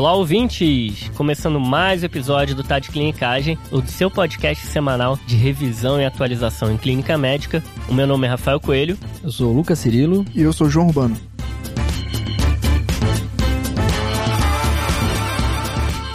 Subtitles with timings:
[0.00, 1.10] Olá, ouvintes!
[1.10, 6.06] Começando mais um episódio do Tá de Clinicagem, o seu podcast semanal de revisão e
[6.06, 7.62] atualização em clínica médica.
[7.86, 8.96] O meu nome é Rafael Coelho.
[9.22, 10.24] Eu sou o Lucas Cirilo.
[10.34, 11.18] E eu sou o João Urbano.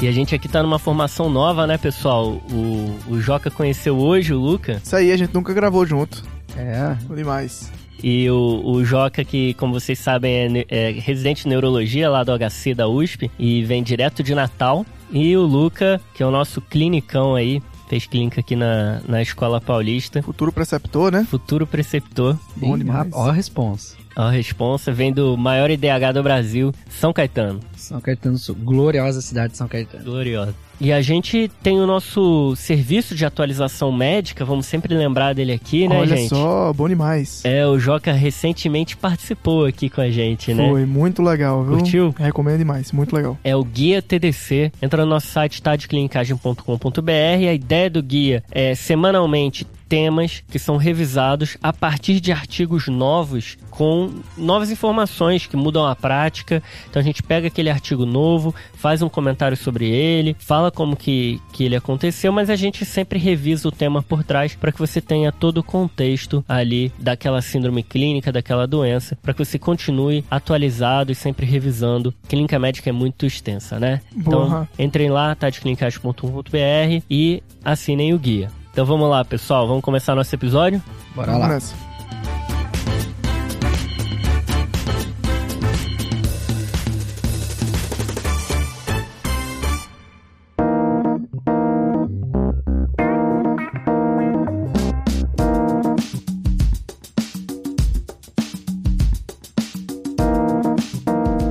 [0.01, 2.41] E a gente aqui tá numa formação nova, né, pessoal?
[2.51, 4.81] O, o Joca conheceu hoje o Luca.
[4.83, 6.23] Isso aí, a gente nunca gravou junto.
[6.57, 6.97] É.
[7.05, 7.71] Foi demais.
[8.07, 12.31] E o, o Joca, que, como vocês sabem, é, é residente de neurologia lá do
[12.37, 14.85] HC da USP e vem direto de Natal.
[15.11, 19.59] E o Luca, que é o nosso clinicão aí, fez clínica aqui na, na Escola
[19.59, 20.21] Paulista.
[20.21, 21.25] Futuro preceptor, né?
[21.27, 22.37] Futuro preceptor.
[22.55, 23.09] Bom demais.
[23.11, 23.95] Ó a responsa.
[24.15, 27.59] A responsa vem do maior IDH do Brasil, São Caetano.
[27.75, 28.55] São Caetano do Sul.
[28.55, 30.05] Gloriosa cidade de São Caetano.
[30.05, 30.55] Gloriosa.
[30.79, 35.87] E a gente tem o nosso serviço de atualização médica, vamos sempre lembrar dele aqui,
[35.87, 36.29] né, Olha gente?
[36.29, 37.43] só, bom demais.
[37.45, 40.67] É, o Joca recentemente participou aqui com a gente, né?
[40.69, 41.77] Foi muito legal, viu?
[41.77, 42.15] Curtiu?
[42.17, 43.37] Recomendo demais, muito legal.
[43.43, 44.71] É o Guia TDC.
[44.81, 47.11] Entra no nosso site tadeclinicagem.com.br.
[47.49, 49.65] A ideia do guia é semanalmente
[49.95, 55.95] temas que são revisados a partir de artigos novos com novas informações que mudam a
[55.95, 56.61] prática.
[56.89, 61.41] Então a gente pega aquele artigo novo, faz um comentário sobre ele, fala como que,
[61.53, 64.99] que ele aconteceu, mas a gente sempre revisa o tema por trás para que você
[64.99, 71.13] tenha todo o contexto ali daquela síndrome clínica, daquela doença, para que você continue atualizado
[71.13, 72.13] e sempre revisando.
[72.27, 74.01] Clínica médica é muito extensa, né?
[74.13, 74.69] Então Boa.
[74.77, 78.51] entrem lá, tadeclinicagem.com.br e assinem o guia.
[78.75, 80.83] Então vamos lá, pessoal, vamos começar nosso episódio?
[81.15, 81.53] Bora Vamos lá.
[81.53, 81.73] nessa.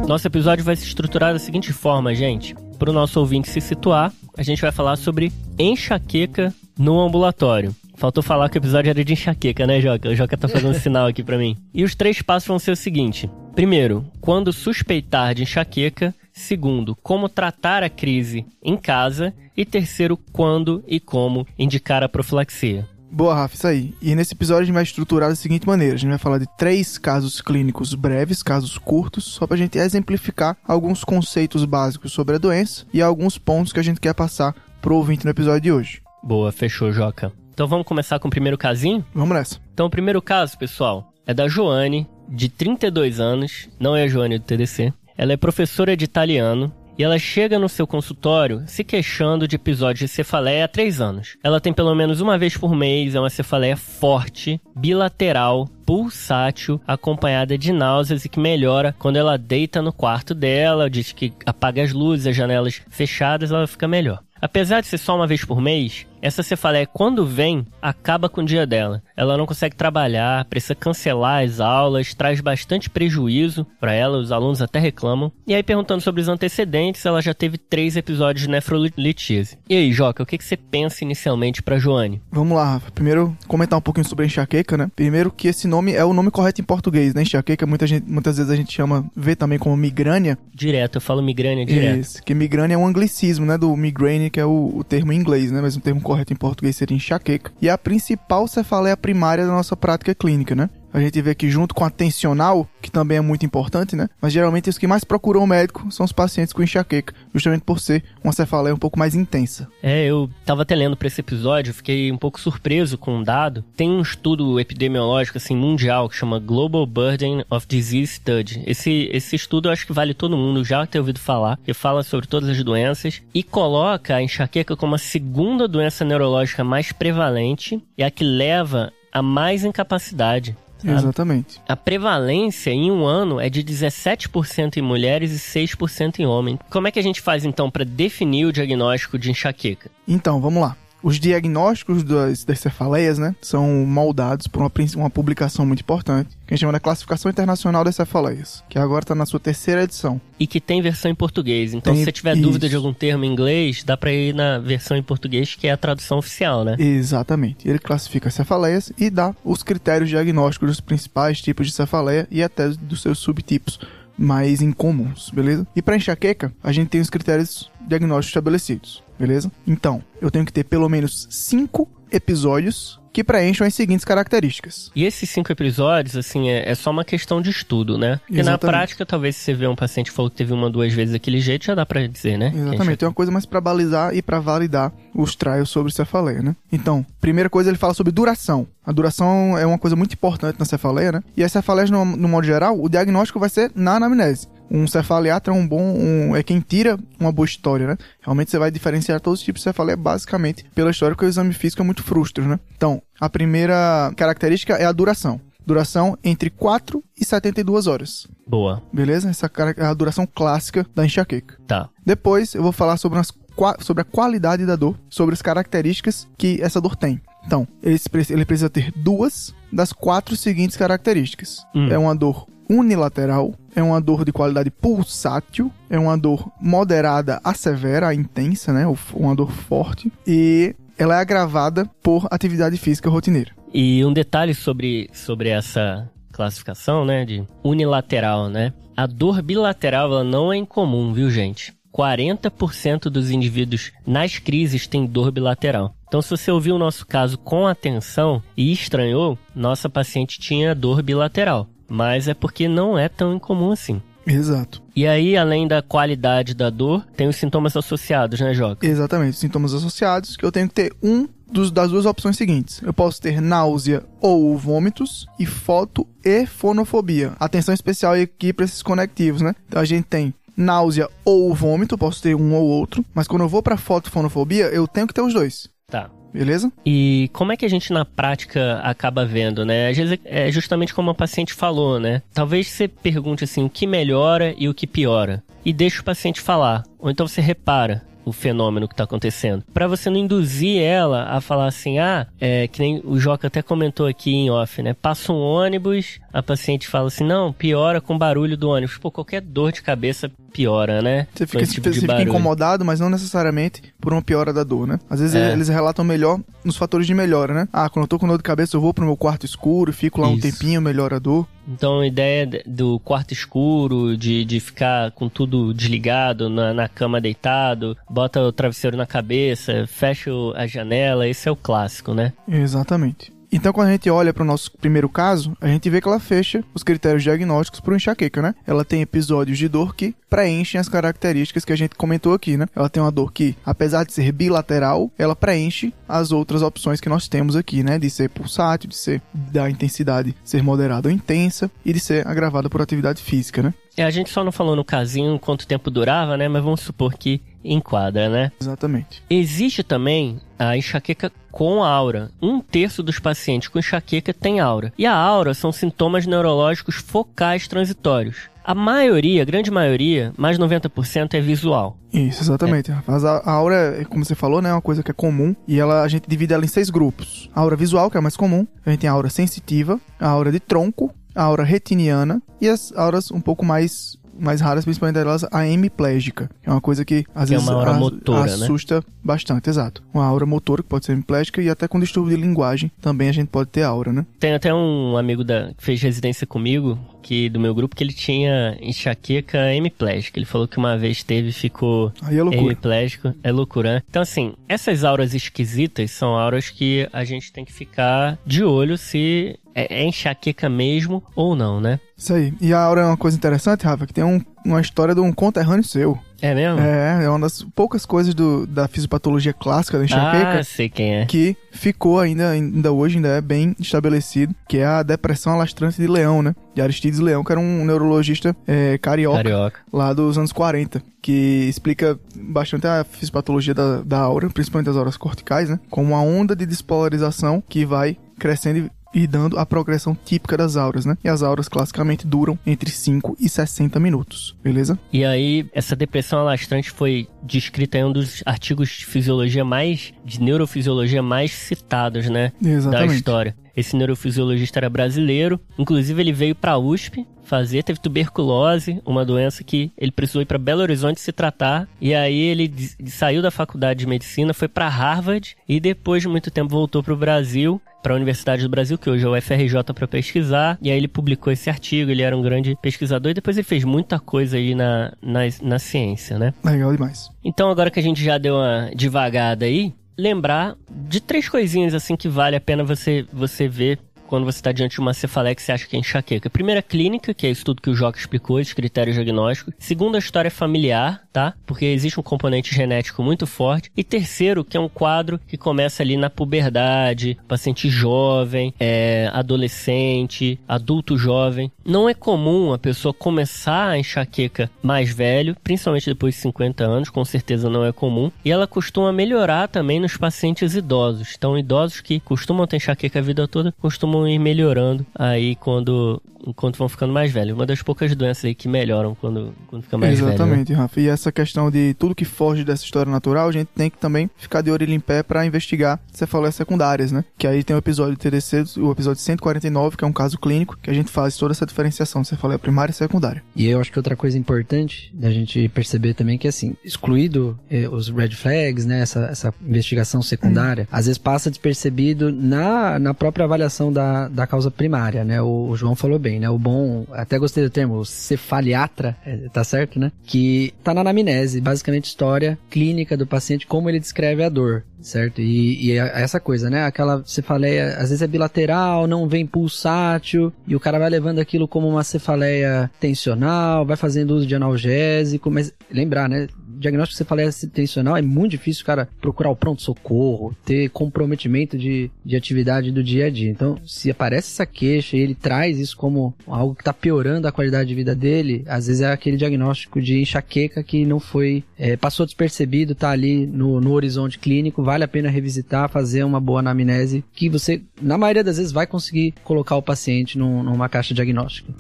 [0.07, 2.55] Nosso episódio vai se estruturar da seguinte forma, gente.
[2.79, 7.75] Para o nosso ouvinte se situar, a gente vai falar sobre enxaqueca no ambulatório.
[7.97, 10.09] Faltou falar que o episódio era de enxaqueca, né, Joca?
[10.09, 11.57] O Joca tá fazendo sinal aqui pra mim.
[11.73, 16.15] E os três passos vão ser o seguinte: primeiro, quando suspeitar de enxaqueca.
[16.37, 19.33] Segundo, como tratar a crise em casa.
[19.57, 22.89] E terceiro, quando e como indicar a profilaxia.
[23.09, 23.95] Boa, Rafa, isso aí.
[24.03, 26.49] E nesse episódio a gente vai estruturar da seguinte maneira: a gente vai falar de
[26.59, 32.39] três casos clínicos breves, casos curtos, só pra gente exemplificar alguns conceitos básicos sobre a
[32.39, 34.53] doença e alguns pontos que a gente quer passar
[34.83, 36.04] pro ouvinte no episódio de hoje.
[36.25, 37.31] Boa, fechou, Joca.
[37.53, 39.05] Então vamos começar com o primeiro casinho?
[39.15, 39.61] Vamos nessa.
[39.75, 44.39] Então, o primeiro caso, pessoal, é da Joane, de 32 anos, não é a Joane
[44.39, 44.93] do TDC.
[45.19, 49.99] Ela é professora de italiano e ela chega no seu consultório se queixando de episódios
[49.99, 51.37] de cefaleia há 3 anos.
[51.45, 57.59] Ela tem pelo menos uma vez por mês, é uma cefaleia forte, bilateral, pulsátil, acompanhada
[57.59, 61.93] de náuseas e que melhora quando ela deita no quarto dela, diz que apaga as
[61.93, 64.23] luzes, as janelas fechadas, ela fica melhor.
[64.41, 68.45] Apesar de ser só uma vez por mês, essa cefaleia, quando vem, acaba com o
[68.47, 69.03] dia dela.
[69.17, 74.61] Ela não consegue trabalhar, precisa cancelar as aulas, traz bastante prejuízo para ela, os alunos
[74.61, 75.31] até reclamam.
[75.47, 79.57] E aí, perguntando sobre os antecedentes, ela já teve três episódios de nefrolitise.
[79.69, 82.21] E aí, Joca, o que, que você pensa inicialmente para Joane?
[82.31, 82.81] Vamos lá.
[82.95, 84.91] Primeiro, comentar um pouquinho sobre a enxaqueca, né?
[84.97, 87.23] Primeiro que esse nome é o nome correto em português, né?
[87.23, 90.37] Enxaqueca, muita gente, muitas vezes a gente chama, vê também como migrânia.
[90.53, 92.01] Direto, eu falo migrânia direto.
[92.01, 93.57] Isso, que migrânia é um anglicismo, né?
[93.57, 95.61] Do migraine, que é o, o termo em inglês, né?
[95.61, 97.53] Mas o termo correto em português seria enxaqueca.
[97.61, 100.71] E a principal cefaleia primária da nossa prática clínica, né?
[100.95, 104.09] A gente vê aqui junto com a tensional, que também é muito importante, né?
[104.23, 107.81] Mas geralmente os que mais procuram o médico são os pacientes com enxaqueca, justamente por
[107.81, 109.67] ser uma cefaleia um pouco mais intensa.
[109.83, 113.65] É, eu tava até lendo pra esse episódio, fiquei um pouco surpreso com um dado.
[113.77, 118.63] Tem um estudo epidemiológico, assim, mundial, que chama Global Burden of Disease Study.
[118.65, 122.05] Esse, esse estudo eu acho que vale todo mundo já ter ouvido falar, que fala
[122.05, 127.83] sobre todas as doenças e coloca a enxaqueca como a segunda doença neurológica mais prevalente
[127.99, 130.57] e a que leva a mais incapacidade.
[130.85, 130.99] Sabe?
[130.99, 131.61] Exatamente.
[131.69, 136.59] A prevalência em um ano é de 17% em mulheres e 6% em homens.
[136.71, 139.91] Como é que a gente faz então para definir o diagnóstico de enxaqueca?
[140.07, 140.77] Então, vamos lá.
[141.05, 146.55] Os diagnósticos das, das cefaleias, né, são moldados por uma, uma publicação muito importante, que
[146.55, 150.19] a gente chama da Classificação Internacional das Cefaleias, que agora está na sua terceira edição.
[150.41, 151.75] E que tem versão em português.
[151.75, 152.43] Então, Tem- se você tiver isso.
[152.43, 155.73] dúvida de algum termo em inglês, dá para ir na versão em português, que é
[155.73, 156.75] a tradução oficial, né?
[156.79, 157.69] Exatamente.
[157.69, 162.43] Ele classifica as cefaleias e dá os critérios diagnósticos dos principais tipos de cefaleia e
[162.43, 163.79] até dos seus subtipos
[164.17, 165.67] mais incomuns, beleza?
[165.75, 169.51] E para enxaqueca, a gente tem os critérios diagnósticos estabelecidos, beleza?
[169.67, 174.91] Então, eu tenho que ter pelo menos cinco episódios que preencham as seguintes características.
[174.95, 178.21] E esses cinco episódios, assim, é, é só uma questão de estudo, né?
[178.27, 178.75] Porque na Exatamente.
[178.75, 181.41] prática, talvez se você vê um paciente que falou que teve uma, duas vezes daquele
[181.41, 182.53] jeito, já dá pra dizer, né?
[182.55, 186.57] Exatamente, tem uma coisa mais pra balizar e pra validar os trials sobre cefaleia, né?
[186.73, 188.67] Então, primeira coisa, ele fala sobre duração.
[188.85, 191.23] A duração é uma coisa muito importante na cefaleia, né?
[191.37, 194.49] E as cefaleias, no, no modo geral, o diagnóstico vai ser na anamnese.
[194.77, 197.97] Um cefaleatra é um bom, um- é quem tira uma boa história, né?
[198.21, 201.53] Realmente você vai diferenciar todos os tipos de cefaleia basicamente pela história, porque o exame
[201.55, 202.59] físico é muito frustro, né?
[202.77, 205.41] Então, a primeira característica é a duração.
[205.67, 208.27] Duração entre 4 e 72 horas.
[208.47, 209.31] Boa, Beleza?
[209.31, 211.57] Essa é a duração clássica da enxaqueca.
[211.67, 211.89] tá.
[212.05, 213.33] Depois eu vou falar sobre, as
[213.81, 217.21] sobre a qualidade da dor, sobre as características que essa dor tem.
[217.47, 221.65] Então, ele precisa ter duas das quatro seguintes características.
[221.75, 221.89] Hum.
[221.91, 227.55] É uma dor unilateral, é uma dor de qualidade pulsátil, é uma dor moderada a
[227.55, 228.85] severa, a intensa, né?
[229.15, 230.13] Uma dor forte.
[230.27, 233.53] E ela é agravada por atividade física rotineira.
[233.73, 238.73] E um detalhe sobre, sobre essa classificação, né, de unilateral, né?
[238.97, 241.73] A dor bilateral, ela não é incomum, viu, gente?
[241.93, 245.95] 40% dos indivíduos nas crises têm dor bilateral.
[246.09, 251.03] Então, se você ouviu o nosso caso com atenção e estranhou, nossa paciente tinha dor
[251.03, 251.69] bilateral.
[251.89, 254.01] Mas é porque não é tão incomum assim.
[254.27, 254.83] Exato.
[254.97, 258.87] E aí, além da qualidade da dor, tem os sintomas associados, né, Joca?
[258.87, 262.81] Exatamente, sintomas associados, que eu tenho que ter um dos- das duas opções seguintes.
[262.83, 267.33] Eu posso ter náusea ou vômitos e foto e fonofobia.
[267.39, 269.55] Atenção especial aqui para esses conectivos, né?
[269.69, 273.49] Então a gente tem náusea ou vômito, posso ter um ou outro, mas quando eu
[273.49, 275.69] vou para foto e fonofobia, eu tenho que ter os dois.
[275.91, 276.09] Tá.
[276.35, 276.73] Beleza?
[276.85, 279.89] E como é que a gente na prática acaba vendo, né?
[279.89, 282.23] Às vezes é justamente como a paciente falou, né?
[282.35, 285.45] Talvez você pergunte assim, o que melhora e o que piora.
[285.65, 286.83] E deixa o paciente falar.
[286.99, 289.63] Ou então você repara o fenômeno que está acontecendo.
[289.73, 293.63] Para você não induzir ela a falar assim, ah, é que nem o Joca até
[293.63, 294.95] comentou aqui em off, né?
[294.95, 298.99] Passa um ônibus, a paciente fala assim, não, piora com o barulho do ônibus.
[298.99, 301.27] Pô, qualquer dor de cabeça piora, né?
[301.35, 304.99] Você fica, tipo você fica incomodado, mas não necessariamente por uma piora da dor, né?
[305.09, 305.53] Às vezes É.
[305.53, 307.69] eles relatam melhor nos fatores de melhora, né?
[307.73, 310.21] Ah, quando eu tô com dor de cabeça, eu vou pro meu quarto escuro, fico
[310.21, 310.43] lá um Isso.
[310.43, 311.47] tempinho, melhora a dor.
[311.69, 316.89] Então a ideia de- do quarto escuro, de, de ficar com tudo desligado, na, na
[316.89, 322.33] cama deitado, bota o travesseiro na cabeça, fecha a janela, esse é o clássico, né?
[322.47, 323.33] Exatamente.
[323.57, 326.19] Então, quando a gente olha para o nosso primeiro caso, a gente vê que ela
[326.19, 328.53] fecha os critérios diagnósticos para o enxaqueca, né?
[328.67, 332.67] Ela tem episódios de dor que preenchem as características que a gente comentou aqui, né?
[332.75, 337.09] Ela tem uma dor que, apesar de ser bilateral, ela preenche as outras opções que
[337.09, 337.97] nós temos aqui, né?
[337.97, 342.69] De ser pulsátil, de ser da intensidade ser moderada ou intensa e de ser agravada
[342.69, 343.73] por atividade física, né?
[343.97, 346.49] É, a gente só não falou no casinho quanto tempo durava, né?
[346.49, 348.53] Mas vamos supor que enquadra, né?
[348.61, 349.23] Exatamente.
[349.29, 352.31] Existe também a enxaqueca com aura.
[352.43, 354.93] Um terço dos pacientes com enxaqueca tem aura.
[354.99, 358.49] E a aura são sintomas neurológicos focais transitórios.
[358.65, 361.99] A maioria, a grande maioria, mais de 90% é visual.
[362.11, 362.91] Isso, exatamente.
[363.07, 365.55] Mas a, a aura, é, como você falou, né, é uma coisa que é comum
[365.69, 367.51] e ela a gente divide ela em seis grupos.
[367.55, 370.29] A aura visual, que é a mais comum, a gente tem a aura sensitiva, a
[370.29, 375.15] aura de tronco, a aura retiniana e as auras um pouco mais mais raras, principalmente
[375.17, 376.51] delas, a hemiplégica.
[376.63, 378.65] É uma coisa que às Que é vezes uma aura as- motora, né?
[378.65, 380.03] assusta bastante, exato.
[380.13, 383.33] Uma aura motora que pode ser hemiplégica e até com distúrbio de linguagem também a
[383.33, 384.27] gente pode ter aura, né?
[384.39, 388.13] Tem até um amigo da, que fez residência comigo, que do meu grupo, que ele
[388.13, 390.39] tinha enxaqueca hemiplégica.
[390.39, 392.65] Ele falou que uma vez teve e ficou Aí é loucura.
[392.65, 393.35] hemiplégico.
[393.43, 393.95] É loucura.
[393.95, 394.03] né?
[394.09, 398.97] Então, assim, essas auras esquisitas são auras que a gente tem que ficar de olho
[398.99, 401.99] se é, é enxaqueca mesmo ou não, né?
[402.17, 402.53] Isso aí.
[402.61, 405.33] E a aura é uma coisa interessante, Rafa, que tem um- uma história de um
[405.33, 406.19] conterrâneo seu.
[406.41, 406.79] É mesmo?
[406.81, 411.17] É, é uma das poucas coisas do, da fisiopatologia clássica da enxaqueca ah, sei quem
[411.17, 411.27] é.
[411.27, 416.07] que ficou ainda, ainda hoje, ainda é bem estabelecido, que é a depressão alastrante de
[416.07, 416.55] Leão, né?
[416.75, 419.81] De Aristides Leão, que era um neurologista é, carioca, Carioca.
[419.93, 425.17] lá dos anos 40, que explica bastante a fisiopatologia da, da aura, principalmente das auras
[425.17, 425.81] corticais, né?
[425.91, 430.77] Como uma onda de despolarização que vai crescendo e e dando a progressão típica das
[430.77, 431.17] auras, né?
[431.23, 434.99] E as auras classicamente duram entre 5 e 60 minutos, beleza?
[435.13, 440.41] E aí, essa depressão alastrante foi descrita em um dos artigos de fisiologia mais, de
[440.43, 442.53] neurofisiologia mais citados, né?
[442.61, 443.15] Da Exatamente.
[443.15, 443.57] história.
[443.77, 449.91] Esse neurofisiologista era brasileiro, inclusive ele veio pra USP fazer, teve tuberculose, uma doença que
[449.97, 452.73] ele precisou ir pra Belo Horizonte se tratar, e aí ele
[453.07, 457.17] saiu da faculdade de medicina, foi pra Harvard e depois de muito tempo voltou pro
[457.17, 461.09] Brasil, pra Universidade do Brasil, que hoje é o FRJ pra pesquisar, e aí ele
[461.09, 464.75] publicou esse artigo, ele era um grande pesquisador e depois ele fez muita coisa aí
[464.75, 466.53] na, na, na ciência, né?
[466.63, 467.31] Legal demais.
[467.43, 472.15] Então, agora que a gente já deu uma devagada aí, lembrar de três coisinhas assim
[472.15, 475.63] que vale a pena você, você ver quando você está diante de uma cefaleia que
[475.63, 476.51] você acha que é enxaqueca.
[476.51, 479.75] Primeira, clínica, que é isso tudo que o Joca explicou, esses critérios diagnósticos.
[479.79, 481.55] Segunda, história familiar, tá?
[481.67, 483.91] Porque existe um componente genético muito forte.
[483.97, 490.59] E terceiro, que é um quadro que começa ali na puberdade, paciente jovem, é, adolescente,
[490.67, 491.71] adulto jovem.
[491.85, 497.11] Não é comum a pessoa começar a enxaqueca mais velho, principalmente depois de 50 anos,
[497.11, 498.31] com certeza não é comum.
[498.45, 501.35] E ela costuma melhorar também nos pacientes idosos.
[501.37, 506.77] Então, idosos que costumam ter enxaqueca a vida toda, costumam ir melhorando aí quando enquanto
[506.77, 507.55] vão ficando mais velhos.
[507.55, 510.29] Uma das poucas doenças aí que melhoram quando, quando fica mais velho.
[510.29, 510.35] né?
[510.35, 511.01] Exatamente, Rafa.
[511.01, 514.31] E essa questão de tudo que foge dessa história natural, a gente tem que também
[514.37, 517.25] ficar de orelha em pé para investigar cefaleias secundárias, né?
[517.39, 520.91] Que aí tem o episódio TDC, o episódio 149, que é um caso clínico, que
[520.91, 523.43] a gente faz toda essa diferenciação de cefaleia primária e secundária.
[523.57, 527.59] E eu acho que outra coisa importante da gente perceber também é que, assim, excluído
[527.71, 533.15] eh, os red flags, né, essa, essa investigação secundária, às vezes passa despercebido na, na
[533.15, 535.41] própria avaliação da, da causa primária, né?
[535.41, 536.49] O, o João falou bem, né?
[536.49, 540.13] O bom, até gostei do termo, cefaliatra, eh, tá certo, né?
[540.25, 545.41] Que tá na anamnese, basicamente história clínica do paciente, como ele descreve a dor, certo?
[545.41, 546.85] E, e é essa coisa, né?
[546.85, 551.69] Aquela cefaleia, às vezes é bilateral, não vem pulsátil, e o cara vai levando aquilo
[551.69, 556.49] como uma cefaleia tensional, vai fazendo uso de analgésico, mas lembrar, né?
[556.77, 562.91] Diagnóstico cefaleia tensional é muito difícil cara procurar o pronto-socorro, ter comprometimento de, de atividade
[562.91, 563.51] do dia a dia.
[563.51, 567.53] Então, se aparece essa queixa e ele traz isso como algo que está piorando a
[567.53, 571.97] qualidade de vida dele, às vezes é aquele diagnóstico de enxaqueca que não foi, é,
[571.97, 576.61] passou despercebido, tá ali no, no horizonte clínico, vale a pena revisitar, fazer uma boa
[576.61, 581.15] anamnese, que você, na maioria das vezes, vai conseguir colocar o paciente num- numa caixa
[581.15, 581.73] diagnóstica.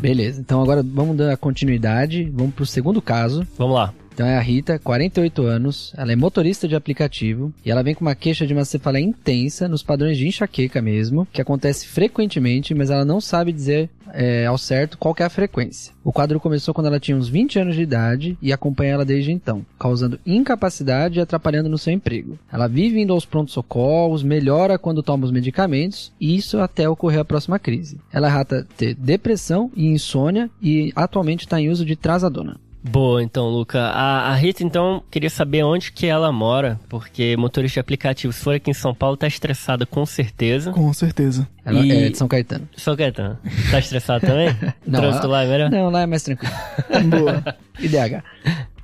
[0.00, 3.46] Beleza, então agora vamos dar continuidade, vamos pro segundo caso.
[3.56, 3.92] Vamos lá.
[4.18, 8.04] Então é a Rita, 48 anos, ela é motorista de aplicativo e ela vem com
[8.04, 12.90] uma queixa de uma cefaleia intensa nos padrões de enxaqueca mesmo, que acontece frequentemente, mas
[12.90, 15.94] ela não sabe dizer é, ao certo qual é a frequência.
[16.02, 19.30] O quadro começou quando ela tinha uns 20 anos de idade e acompanha ela desde
[19.30, 22.36] então, causando incapacidade e atrapalhando no seu emprego.
[22.52, 27.24] Ela vive indo aos prontos-socorros, melhora quando toma os medicamentos, e isso até ocorrer a
[27.24, 28.00] próxima crise.
[28.12, 32.58] Ela rata ter depressão e insônia e atualmente está em uso de trazadona.
[32.90, 33.80] Boa, então, Luca.
[33.80, 38.40] A, a Rita, então, queria saber onde que ela mora, porque motorista de aplicativo, se
[38.42, 40.72] for aqui em São Paulo, tá estressada com certeza.
[40.72, 41.46] Com certeza.
[41.64, 42.68] Ela E- é de São Caetano.
[42.76, 43.38] Só Caetano,
[43.70, 44.48] tá estressado também?
[44.86, 45.70] O Não, Trânsito lá é melhor?
[45.70, 46.52] Não, lá é mais tranquilo.
[47.10, 47.56] Boa.
[47.78, 48.22] IDH.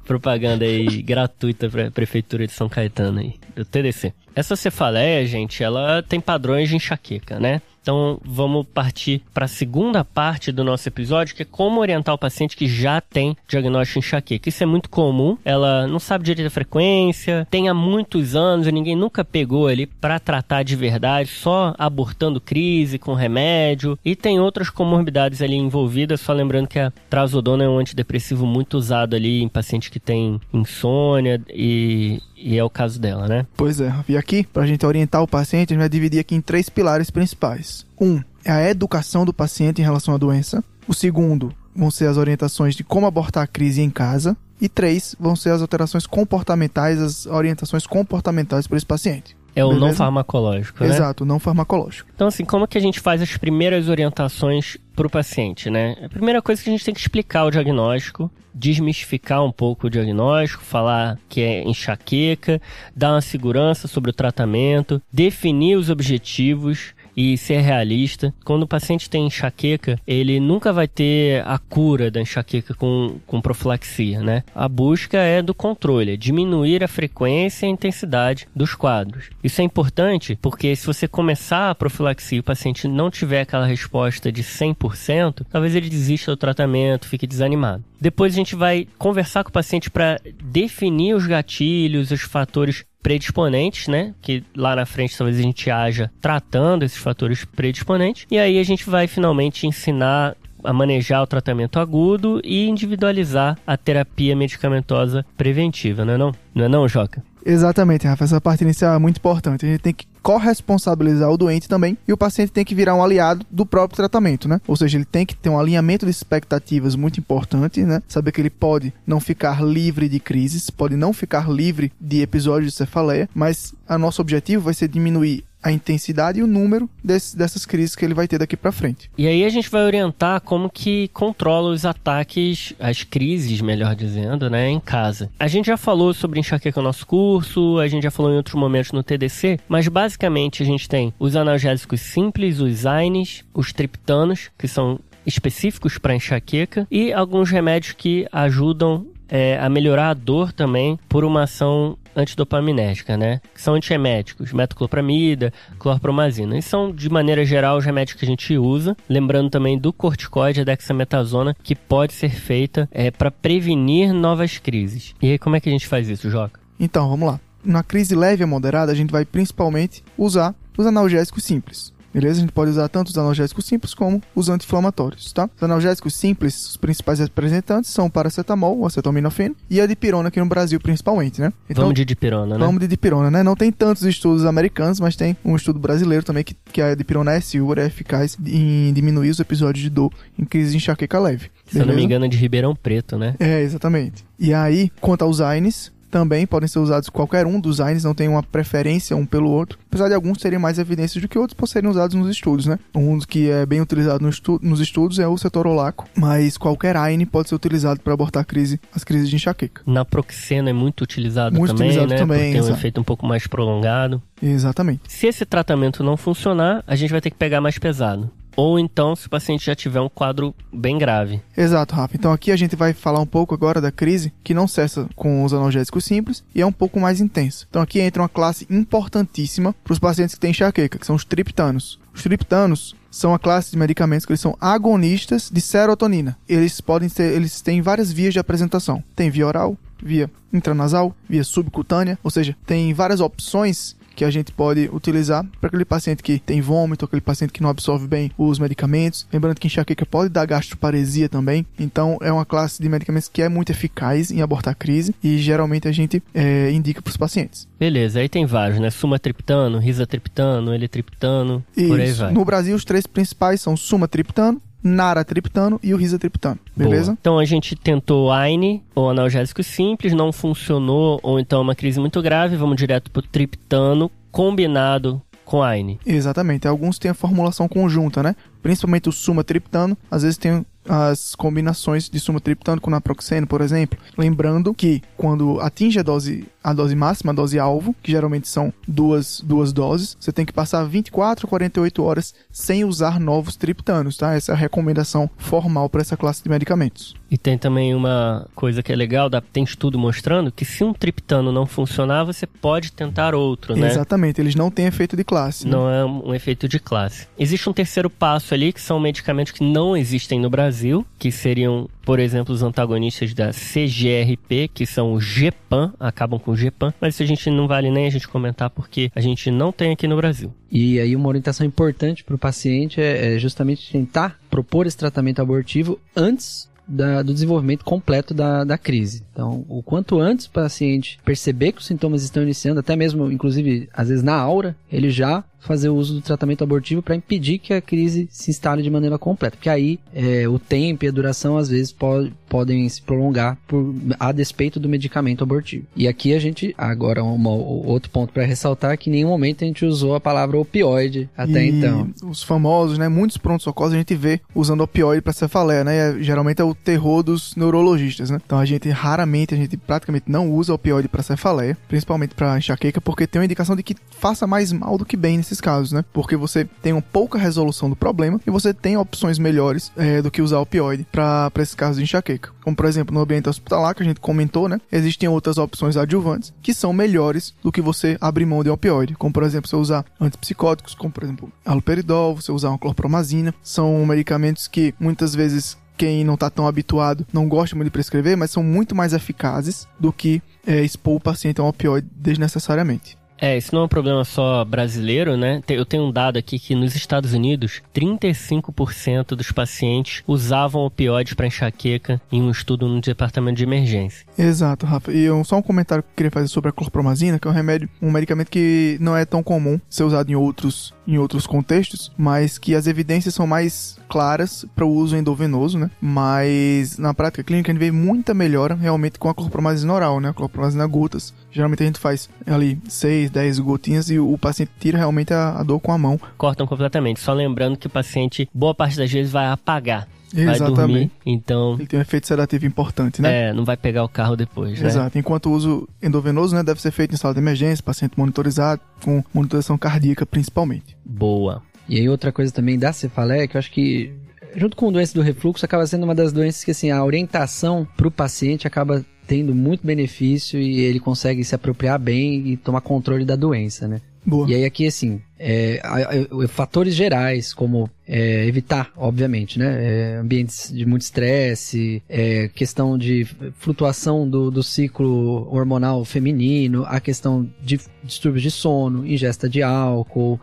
[0.05, 4.13] Propaganda aí gratuita pra Prefeitura de São Caetano aí, do TDC.
[4.37, 7.63] Essa cefaleia, gente, ela tem padrões de enxaqueca, né?
[7.85, 12.19] Então vamos partir para a segunda parte do nosso episódio, que é como orientar o
[12.19, 14.49] paciente que já tem diagnóstico de enxaqueca.
[14.49, 18.73] Isso é muito comum, ela não sabe direito a frequência, tem há muitos anos e
[18.73, 24.41] ninguém nunca pegou ali para tratar de verdade, só abortando crise com remédio e tem
[24.41, 29.43] outras comorbidades ali envolvidas, só lembrando que a trazodona é um antidepressivo muito usado ali
[29.43, 33.47] em paciente que tem insônia e, e é o caso dela, né?
[33.57, 33.93] Pois é.
[34.09, 37.11] E aqui, pra gente orientar o paciente, a gente vai dividir aqui em três pilares
[37.11, 37.87] principais.
[38.01, 40.63] Um é a educação do paciente em relação à doença.
[40.87, 44.37] O segundo vão ser as orientações de como abortar a crise em casa.
[44.61, 49.37] E três vão ser as alterações comportamentais, as orientações comportamentais para esse paciente.
[49.57, 49.99] É o não Beleza?
[49.99, 50.91] farmacológico, né?
[50.91, 52.11] Exato, não farmacológico.
[52.15, 55.97] Então, assim, como que a gente faz as primeiras orientações para o paciente, né?
[56.03, 59.91] A primeira coisa que a gente tem que explicar o diagnóstico, desmistificar um pouco o
[59.91, 62.61] diagnóstico, falar que é enxaqueca,
[62.95, 68.35] dar uma segurança sobre o tratamento, definir os objetivos e ser realista.
[68.45, 73.41] Quando o paciente tem enxaqueca, ele nunca vai ter a cura da enxaqueca com, com
[73.41, 74.43] profilaxia, né?
[74.55, 79.31] A busca é do controle, é diminuir a frequência e a intensidade dos quadros.
[79.43, 83.67] Isso é importante porque se você começar a profilaxia e o paciente não tiver aquela
[83.67, 87.85] resposta de 100%, talvez ele desista do tratamento, fique desanimado.
[88.01, 93.87] Depois a gente vai conversar com o paciente para definir os gatilhos, os fatores predisponentes,
[93.87, 94.15] né?
[94.23, 98.27] Que lá na frente talvez a gente haja tratando esses fatores predisponentes.
[98.31, 100.35] E aí a gente vai finalmente ensinar
[100.65, 106.33] a manejar o tratamento agudo e individualizar a terapia medicamentosa preventiva, não é não?
[106.55, 107.23] Não é não, Joca?
[107.45, 108.25] Exatamente, Rafa.
[108.25, 109.67] Essa parte inicial é muito importante.
[109.67, 113.05] A gente tem que corresponsabilizar o doente também e o paciente tem que virar um
[113.05, 114.59] aliado do próprio tratamento, né?
[114.67, 118.03] Ou seja, ele tem que ter um alinhamento de expectativas muito importante, né?
[118.09, 122.73] Saber que ele pode não ficar livre de crises, pode não ficar livre de episódios
[122.73, 127.37] de cefaleia, mas a nosso objetivo vai ser diminuir a intensidade e o número desse,
[127.37, 129.11] dessas crises que ele vai ter daqui para frente.
[129.17, 134.51] E aí a gente vai orientar como que controla os ataques, as crises, melhor dizendo,
[134.51, 135.31] né, em casa.
[135.41, 138.55] A gente já falou sobre enxaqueca no nosso curso, a gente já falou em outros
[138.55, 144.51] momentos no TDC, mas basicamente a gente tem os analgésicos simples, os AINES, os triptanos,
[144.59, 150.53] que são específicos para enxaqueca, e alguns remédios que ajudam é, a melhorar a dor
[150.53, 153.41] também por uma ação antidopaminérgica, né?
[153.55, 156.57] Que são antieméticos, metoclopramida, clorpromazina.
[156.57, 158.97] E são, de maneira geral, os remédios que a gente usa.
[159.09, 165.15] Lembrando também do corticoide, a dexametasona, que pode ser feita é, para prevenir novas crises.
[165.21, 166.61] E aí, como é que a gente faz isso, Joca?
[166.79, 167.41] Então, vamos lá.
[167.65, 171.94] Na crise leve a moderada, a gente vai principalmente usar os analgésicos simples.
[172.15, 172.39] Beleza?
[172.39, 175.51] A gente pode usar tanto os analgésicos simples como os anti-inflamatórios, tá?
[175.57, 180.39] Os analgésicos simples, os principais representantes são o paracetamol, o acetaminofeno e a dipirona aqui
[180.39, 181.53] no Brasil principalmente, né?
[181.69, 182.65] Então, vamos de dipirona, né?
[182.65, 183.43] Vamos de dipirona, né?
[183.43, 187.33] Não tem tantos estudos americanos, mas tem um estudo brasileiro também que, que a dipirona
[187.33, 191.51] é segura, é eficaz em diminuir os episódios de dor em crise de enxaqueca leve.
[191.67, 193.35] Se eu não me engano é de Ribeirão Preto, né?
[193.41, 194.25] É, exatamente.
[194.39, 198.29] E aí, quanto aos AINES, também podem ser usados qualquer um dos AINES, não tem
[198.29, 201.67] uma preferência um pelo outro, apesar de alguns terem mais evidências do que outros por
[201.67, 202.79] serem usados nos estudos, né?
[202.95, 207.27] Um que é bem utilizado no estu nos estudos é o cetorolaco, mas qualquer AINE
[207.27, 209.83] pode ser utilizado para abortar crise, as crises de enxaqueca.
[209.85, 212.17] Naproxeno é muito utilizado muito também, utilizado né?
[212.17, 214.23] também, Porque tem um efeito um pouco mais prolongado.
[214.41, 215.01] Exatamente.
[215.09, 219.15] Se esse tratamento não funcionar, a gente vai ter que pegar mais pesado ou então
[219.17, 221.41] se o paciente já tiver um quadro bem grave.
[221.57, 222.17] Exato, Rafa.
[222.17, 225.45] Então aqui a gente vai falar um pouco agora da crise que não cessa com
[225.45, 227.67] os analgésicos simples e é um pouco mais intensa.
[227.69, 231.25] Então aqui entra uma classe importantíssima para os pacientes que têm enxaqueca, que são os
[231.25, 231.99] triptanos.
[232.15, 236.37] Os triptanos são a classe de medicamentos que eles são agonistas de serotonina.
[236.49, 239.03] Eles podem ser, eles têm várias vias de apresentação.
[239.15, 244.53] Tem via oral, via intranasal, via subcutânea, ou seja, tem várias opções que a gente
[244.53, 248.59] pode utilizar para aquele paciente que tem vômito, aquele paciente que não absorve bem os
[248.59, 249.27] medicamentos.
[249.33, 253.49] Lembrando que enxaqueca pode dar gastroparesia também, então é uma classe de medicamentos que é
[253.49, 257.69] muito eficaz em abortar a crise e geralmente a gente é, indica para os pacientes.
[257.79, 258.91] Beleza, aí tem vários, né?
[258.91, 261.89] Sumatriptano, risatriptano, elitriptano, Isso.
[261.89, 262.33] por aí vai.
[262.33, 266.61] No Brasil, os três principais são sumatriptano, naratriptano e o risatriptano.
[266.77, 267.13] Beleza?
[267.13, 267.19] Boa.
[267.19, 272.21] Então a gente tentou AINE, ou analgésico simples, não funcionou, ou então uma crise muito
[272.21, 275.99] grave, vamos direto pro triptano combinado com AINE.
[276.05, 276.69] Exatamente.
[276.69, 278.37] Alguns têm a formulação conjunta, né?
[278.63, 283.99] Principalmente o sumatriptano, às vezes tem as combinações de sumatriptano com naproxeno, por exemplo.
[284.19, 288.73] Lembrando que quando atinge a dose, a dose máxima, a dose alvo, que geralmente são
[288.89, 294.17] duas, duas doses, você tem que passar 24 a 48 horas sem usar novos triptanos,
[294.17, 294.35] tá?
[294.35, 297.15] Essa é a recomendação formal para essa classe de medicamentos.
[297.31, 301.53] E tem também uma coisa que é legal, tem estudo mostrando que se um triptano
[301.53, 303.89] não funcionar, você pode tentar outro, né?
[303.89, 305.65] Exatamente, eles não têm efeito de classe.
[305.65, 305.73] Né?
[305.73, 307.27] Não é um efeito de classe.
[307.39, 311.89] Existe um terceiro passo ali, que são medicamentos que não existem no Brasil que seriam,
[312.05, 317.23] por exemplo, os antagonistas da CGRP, que são o GPAN, acabam com GPAN, mas isso
[317.23, 320.17] a gente não vale nem a gente comentar porque a gente não tem aqui no
[320.17, 320.53] Brasil.
[320.71, 325.41] E aí uma orientação importante para o paciente é, é justamente tentar propor esse tratamento
[325.41, 329.25] abortivo antes da, do desenvolvimento completo da, da crise.
[329.33, 333.89] Então, o quanto antes o paciente perceber que os sintomas estão iniciando, até mesmo, inclusive,
[333.93, 337.73] às vezes na aura, ele já fazer o uso do tratamento abortivo para impedir que
[337.73, 339.57] a crise se instale de maneira completa.
[339.57, 343.95] Porque aí é, o tempo e a duração às vezes pode, podem se prolongar por,
[344.19, 345.87] a despeito do medicamento abortivo.
[345.97, 349.65] E aqui a gente, agora um outro ponto para ressaltar, é que em nenhum momento
[349.65, 352.11] a gente usou a palavra opioide até e então.
[352.23, 353.09] Os famosos, né?
[353.09, 356.23] Muitos prontos-socorros a gente vê usando opioide para cefaleia, né?
[356.23, 358.39] Geralmente é o terror dos neurologistas, né?
[358.45, 363.01] Então a gente raramente, a gente praticamente não usa opioide para cefaleia, principalmente para enxaqueca,
[363.01, 366.05] porque tem uma indicação de que faça mais mal do que bem nesses casos, né?
[366.13, 370.31] Porque você tem uma pouca resolução do problema e você tem opções melhores é, do
[370.31, 372.51] que usar opioide para esses casos de enxaqueca.
[372.63, 374.81] Como, por exemplo, no ambiente hospitalar, que a gente comentou, né?
[374.91, 379.15] Existem outras opções adjuvantes que são melhores do que você abrir mão de opioide.
[379.15, 383.55] Como, por exemplo, você usar antipsicóticos, como, por exemplo, aloperidol, você usar uma clorpromazina.
[383.63, 388.37] São medicamentos que muitas vezes quem não está tão habituado não gosta muito de prescrever,
[388.37, 393.17] mas são muito mais eficazes do que é, expor o paciente a um opioide desnecessariamente.
[393.39, 395.61] É, isso não é um problema só brasileiro, né?
[395.69, 401.47] Eu tenho um dado aqui que nos Estados Unidos, 35% dos pacientes usavam opioides para
[401.47, 404.27] enxaqueca em um estudo no departamento de emergência.
[404.39, 405.13] Exato, Rafa.
[405.13, 407.55] E eu, só um comentário que eu queria fazer sobre a clorpromazina, que é um
[407.55, 412.13] remédio, um medicamento que não é tão comum ser usado em outros, em outros contextos,
[412.17, 415.91] mas que as evidências são mais claras para o uso endovenoso, né?
[416.01, 420.29] Mas na prática clínica a gente vê muita melhora realmente com a clorpromazina oral, né?
[420.29, 421.35] A clorpromazina gotas.
[421.55, 425.63] Geralmente a gente faz ali 6, 10 gotinhas e o paciente tira realmente a, a
[425.63, 426.21] dor com a mão.
[426.37, 427.21] Cortam completamente.
[427.21, 430.09] Só lembrando que o paciente, boa parte das vezes, vai apagar.
[430.35, 430.75] Vai Exatamente.
[430.75, 433.51] dormir, então Ele tem um efeito sedativo importante, né?
[433.51, 434.89] é, não vai pegar o carro depois, né?
[434.89, 435.17] Exato.
[435.17, 439.23] Enquanto o uso endovenoso, né, deve ser feito em sala de emergência, paciente monitorizado, com
[439.33, 440.97] monitoração cardíaca principalmente.
[441.05, 441.63] Boa.
[441.89, 444.13] E aí outra coisa também da cefaleia, que eu acho que
[444.57, 448.09] junto com doença do refluxo acaba sendo uma das doenças que assim a orientação para
[448.09, 453.25] o paciente acaba tendo muito benefício e ele consegue se apropriar bem e tomar controle
[453.25, 454.01] da doença, né?
[454.27, 454.49] Boa.
[454.51, 459.67] E aí aqui, assim, é, a- a- fatores gerais, como é, evitar, obviamente, né?
[460.15, 463.27] É, ambientes de muito estresse, é, questão de
[463.59, 470.41] flutuação do, do ciclo hormonal feminino, a questão de distúrbios de sono, ingesta de álcool,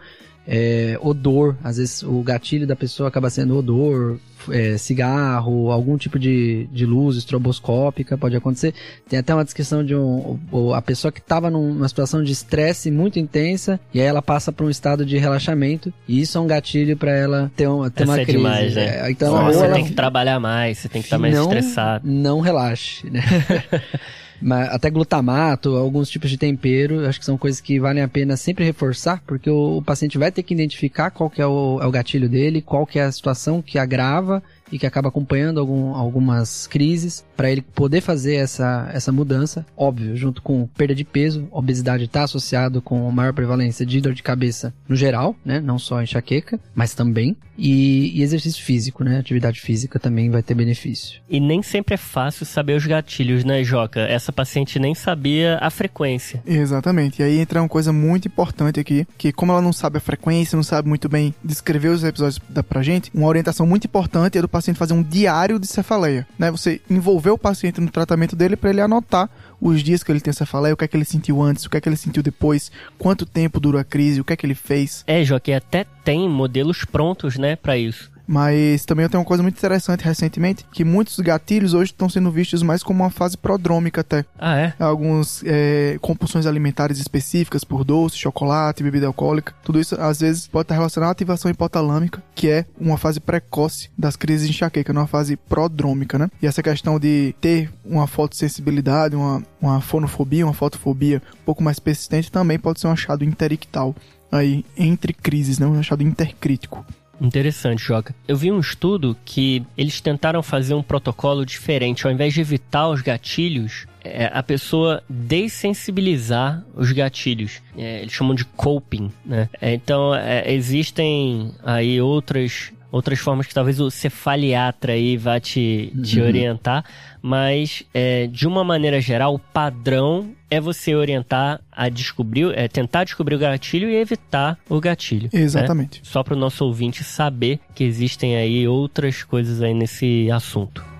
[0.47, 4.17] é, odor, às vezes o gatilho da pessoa acaba sendo odor,
[4.49, 8.73] é, cigarro, algum tipo de, de luz estroboscópica pode acontecer.
[9.07, 10.39] Tem até uma descrição de um,
[10.73, 14.65] a pessoa que estava numa situação de estresse muito intensa e aí ela passa para
[14.65, 18.11] um estado de relaxamento e isso é um gatilho para ela ter, uma ter Essa
[18.11, 18.37] uma é crise.
[18.37, 19.07] demais, né?
[19.07, 21.43] É, então, Nossa, você ela tem que trabalhar mais, você tem que estar mais não,
[21.43, 22.07] estressado.
[22.07, 23.21] Não relaxe, né?
[24.69, 28.65] Até glutamato, alguns tipos de tempero, acho que são coisas que valem a pena sempre
[28.65, 31.91] reforçar, porque o, o paciente vai ter que identificar qual que é o, é o
[31.91, 36.67] gatilho dele, qual que é a situação que agrava e que acaba acompanhando algum, algumas
[36.67, 39.65] crises, para ele poder fazer essa, essa mudança.
[39.75, 44.23] Óbvio, junto com perda de peso, obesidade está associado com maior prevalência de dor de
[44.23, 45.59] cabeça no geral, né?
[45.59, 47.35] Não só enxaqueca, mas também.
[47.57, 49.19] E, e exercício físico, né?
[49.19, 51.21] Atividade física também vai ter benefício.
[51.29, 54.01] E nem sempre é fácil saber os gatilhos, né, Joca?
[54.01, 56.41] Essa paciente nem sabia a frequência.
[56.45, 57.21] Exatamente.
[57.21, 60.55] E aí entra uma coisa muito importante aqui, que como ela não sabe a frequência,
[60.55, 64.41] não sabe muito bem descrever os episódios da pra gente, uma orientação muito importante é
[64.41, 66.51] do paciente fazer um diário de cefaleia, né?
[66.51, 70.33] Você envolver o paciente no tratamento dele para ele anotar os dias que ele tem
[70.33, 72.71] cefaleia, o que é que ele sentiu antes, o que é que ele sentiu depois,
[72.97, 75.03] quanto tempo durou a crise, o que é que ele fez.
[75.07, 78.10] É, e até tem modelos prontos, né, pra isso.
[78.31, 82.31] Mas também eu tenho uma coisa muito interessante recentemente, que muitos gatilhos hoje estão sendo
[82.31, 84.23] vistos mais como uma fase prodrômica até.
[84.39, 84.73] Ah, é?
[84.79, 89.53] algumas é, compulsões alimentares específicas por doce, chocolate, bebida alcoólica.
[89.65, 93.89] Tudo isso às vezes pode estar relacionado à ativação hipotalâmica, que é uma fase precoce
[93.97, 96.29] das crises de enxaqueca, não uma fase prodrômica, né?
[96.41, 101.79] E essa questão de ter uma fotossensibilidade, uma, uma fonofobia, uma fotofobia um pouco mais
[101.79, 103.93] persistente também pode ser um achado interictal
[104.31, 105.65] aí entre crises, né?
[105.65, 106.85] Um achado intercrítico.
[107.21, 108.15] Interessante, Joca.
[108.27, 112.07] Eu vi um estudo que eles tentaram fazer um protocolo diferente.
[112.07, 117.61] Ao invés de evitar os gatilhos, é, a pessoa dessensibilizar os gatilhos.
[117.77, 119.47] É, eles chamam de coping, né?
[119.61, 125.93] É, então, é, existem aí outras outras formas que talvez o cefaliatra aí vá te,
[126.03, 126.27] te Uhum.
[126.27, 126.83] orientar,
[127.21, 133.03] mas é, de uma maneira geral, o padrão é você orientar a descobrir, é, tentar
[133.05, 135.29] descobrir o gatilho e evitar o gatilho.
[135.31, 135.39] né?
[135.41, 136.01] Exatamente.
[136.03, 140.90] Só para o nosso ouvinte saber que existem aí outras coisas aí nesse assunto.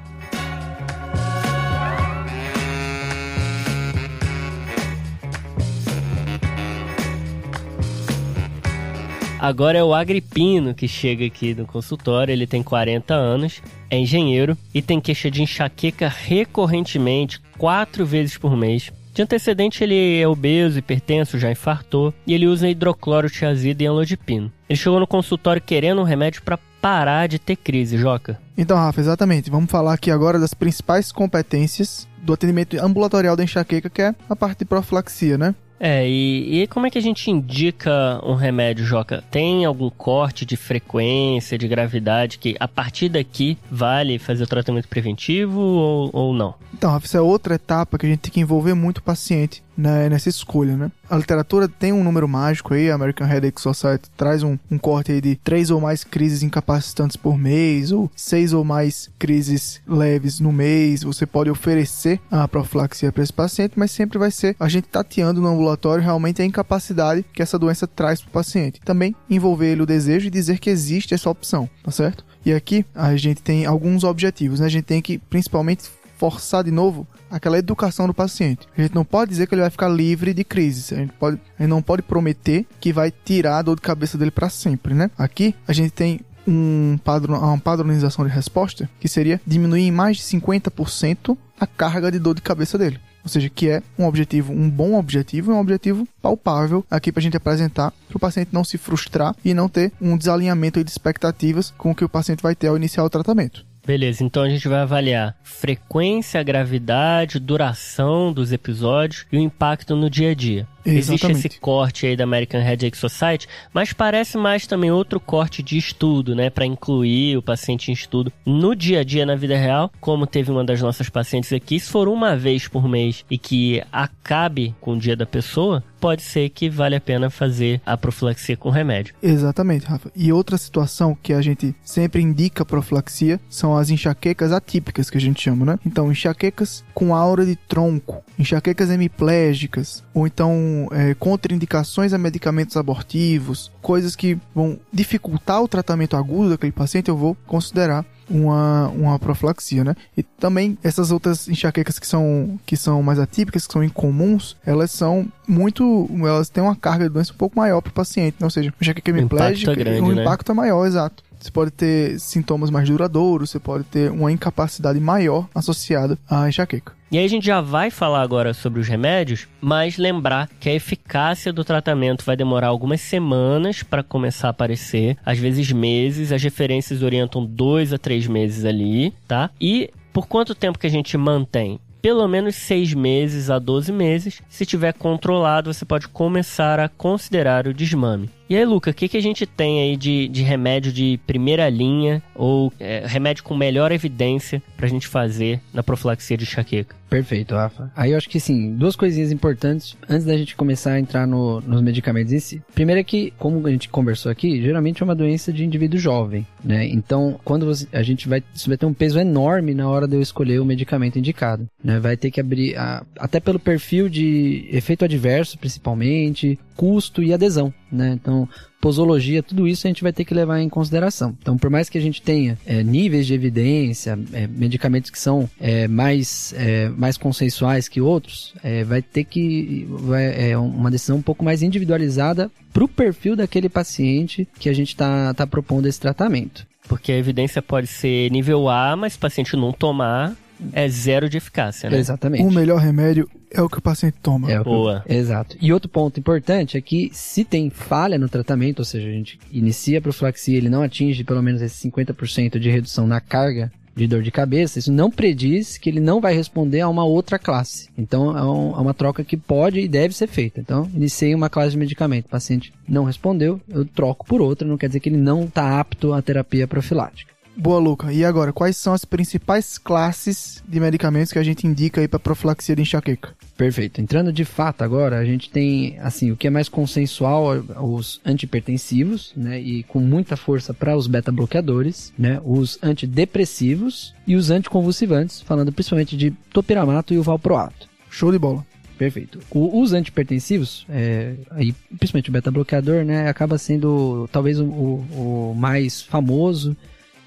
[9.42, 12.32] Agora é o Agripino que chega aqui no consultório.
[12.32, 18.56] Ele tem 40 anos, é engenheiro e tem queixa de enxaqueca recorrentemente, quatro vezes por
[18.56, 18.92] mês.
[19.16, 24.52] De antecedente, ele é obeso, hipertenso, já infartou e ele usa hidroclorotiazida e amlodipino.
[24.70, 28.40] Ele chegou no consultório querendo um remédio para parar de ter crise, Joca.
[28.56, 29.50] Então, Rafa, exatamente.
[29.50, 34.36] Vamos falar aqui agora das principais competências do atendimento ambulatorial da enxaqueca, que é a
[34.36, 35.56] parte de profilaxia, né?
[35.84, 39.24] É, e, e como é que a gente indica um remédio, Joca?
[39.32, 44.88] Tem algum corte de frequência, de gravidade, que a partir daqui vale fazer o tratamento
[44.88, 46.54] preventivo ou, ou não?
[46.72, 50.10] Então, isso é outra etapa que a gente tem que envolver muito o paciente né,
[50.10, 50.92] nessa escolha, né?
[51.10, 55.12] A literatura tem um número mágico aí, a American Headache Society traz um, um corte
[55.12, 60.40] aí de três ou mais crises incapacitantes por mês, ou seis ou mais crises leves
[60.40, 61.04] no mês.
[61.04, 65.42] Você pode oferecer a profilaxia para esse paciente, mas sempre vai ser a gente tateando
[65.42, 68.80] no ambulatório realmente a incapacidade que essa doença traz para o paciente.
[68.84, 72.26] Também envolver ele o desejo e dizer que existe essa opção, tá certo?
[72.46, 74.66] E aqui a gente tem alguns objetivos, né?
[74.66, 75.84] A gente tem que principalmente
[76.22, 78.68] reforçar de novo aquela educação do paciente.
[78.78, 80.94] A gente não pode dizer que ele vai ficar livre de crises.
[80.94, 84.18] A gente, pode, a gente não pode prometer que vai tirar a dor de cabeça
[84.18, 85.10] dele para sempre, né?
[85.18, 90.18] Aqui a gente tem um padrão, uma padronização de resposta que seria diminuir em mais
[90.18, 93.00] de 50% a carga de dor de cabeça dele.
[93.24, 97.20] Ou seja, que é um objetivo, um bom objetivo e um objetivo palpável aqui para
[97.20, 100.90] a gente apresentar, para o paciente não se frustrar e não ter um desalinhamento de
[100.90, 103.71] expectativas com o que o paciente vai ter ao iniciar o tratamento.
[103.86, 110.10] Beleza, então a gente vai avaliar frequência, gravidade, duração dos episódios e o impacto no
[110.10, 110.68] dia a dia.
[110.86, 115.78] Existe esse corte aí da American Headache Society, mas parece mais também outro corte de
[115.78, 119.92] estudo, né, para incluir o paciente em estudo no dia a dia na vida real,
[120.00, 123.82] como teve uma das nossas pacientes aqui, se for uma vez por mês e que
[123.92, 128.58] acabe com o dia da pessoa, pode ser que vale a pena fazer a profilaxia
[128.58, 129.14] com remédio.
[129.22, 130.12] Exatamente, Rafa.
[130.16, 135.22] E outra situação que a gente sempre indica profilaxia são as enxaquecas atípicas que a
[135.22, 135.80] gente chama, né?
[135.86, 140.52] Então, enxaquecas com aura de tronco, enxaquecas hemiplégicas, ou então
[140.92, 147.18] é, contraindicações a medicamentos abortivos, coisas que vão dificultar o tratamento agudo daquele paciente, eu
[147.18, 149.96] vou considerar uma, uma profilaxia, né?
[150.16, 154.92] E também essas outras enxaquecas que são, que são mais atípicas, que são incomuns, elas
[154.92, 156.10] são muito.
[156.22, 158.46] Elas têm uma carga de doença um pouco maior para o paciente, né?
[158.46, 160.22] ou seja, enxaqueca hemiplégica, o impacto é, grande, o né?
[160.22, 161.24] impacto é maior, exato.
[161.40, 166.94] Você pode ter sintomas mais duradouros, você pode ter uma incapacidade maior associada à enxaqueca.
[167.12, 170.74] E aí a gente já vai falar agora sobre os remédios, mas lembrar que a
[170.74, 176.42] eficácia do tratamento vai demorar algumas semanas para começar a aparecer, às vezes meses, as
[176.42, 179.50] referências orientam dois a três meses ali, tá?
[179.60, 181.82] E por quanto tempo que a gente mantém?
[182.02, 184.42] pelo menos 6 meses a 12 meses.
[184.50, 188.30] Se tiver controlado, você pode começar a considerar o desmame.
[188.52, 191.70] E aí, Luca, o que, que a gente tem aí de, de remédio de primeira
[191.70, 196.94] linha ou é, remédio com melhor evidência para a gente fazer na profilaxia de enxaqueca?
[197.12, 197.92] Perfeito, Rafa.
[197.94, 201.60] Aí eu acho que sim, duas coisinhas importantes antes da gente começar a entrar no,
[201.60, 202.62] nos medicamentos em si.
[202.74, 206.48] Primeiro é que, como a gente conversou aqui, geralmente é uma doença de indivíduo jovem,
[206.64, 206.88] né?
[206.88, 210.16] Então, quando você, a gente vai, isso vai ter um peso enorme na hora de
[210.16, 212.00] eu escolher o medicamento indicado, né?
[212.00, 217.72] Vai ter que abrir, a, até pelo perfil de efeito adverso, principalmente, custo e adesão,
[217.92, 218.18] né?
[218.20, 218.50] Então,
[218.82, 221.38] posologia, tudo isso a gente vai ter que levar em consideração.
[221.40, 225.48] Então, por mais que a gente tenha é, níveis de evidência, é, medicamentos que são
[225.60, 231.18] é, mais, é, mais consensuais que outros, é, vai ter que vai, é uma decisão
[231.18, 235.86] um pouco mais individualizada para o perfil daquele paciente que a gente está tá propondo
[235.86, 236.66] esse tratamento.
[236.88, 240.36] Porque a evidência pode ser nível A, mas se o paciente não tomar,
[240.74, 242.00] é zero de eficácia, né?
[242.00, 242.44] Exatamente.
[242.44, 244.52] O melhor remédio é o que o paciente toma.
[244.52, 245.04] É Boa.
[245.08, 245.58] Exato.
[245.62, 249.40] E outro ponto importante é que se tem falha no tratamento, ou seja, a gente
[249.52, 254.08] inicia a profilaxia, ele não atinge pelo menos esse 50% de redução na carga de
[254.08, 257.90] dor de cabeça, isso não prediz que ele não vai responder a uma outra classe.
[257.98, 260.60] Então é, um, é, uma troca que pode e deve ser feita.
[260.62, 264.78] Então, iniciei uma classe de medicamento, o paciente não respondeu, eu troco por outra, não
[264.78, 267.32] quer dizer que ele não está apto à terapia profilática.
[267.56, 268.14] Boa, Luca.
[268.14, 272.20] E agora, quais são as principais classes de medicamentos que a gente indica aí para
[272.20, 273.36] profilaxia de enxaqueca?
[273.62, 274.02] Perfeito.
[274.02, 279.34] Entrando de fato agora, a gente tem, assim, o que é mais consensual, os antipertensivos,
[279.38, 285.72] né, e com muita força para os beta-bloqueadores, né, os antidepressivos e os anticonvulsivantes, falando
[285.72, 287.88] principalmente de topiramato e o valproato.
[288.10, 288.66] Show de bola.
[288.98, 289.38] Perfeito.
[289.52, 295.56] O, os antipertensivos, é, aí, principalmente o beta-bloqueador, né, acaba sendo talvez o, o, o
[295.56, 296.76] mais famoso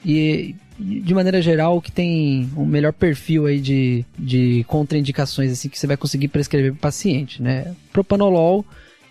[0.04, 5.68] e de maneira geral, o que tem um melhor perfil aí de, de contraindicações assim
[5.68, 7.74] que você vai conseguir prescrever para o paciente, né?
[7.92, 8.64] Propanolol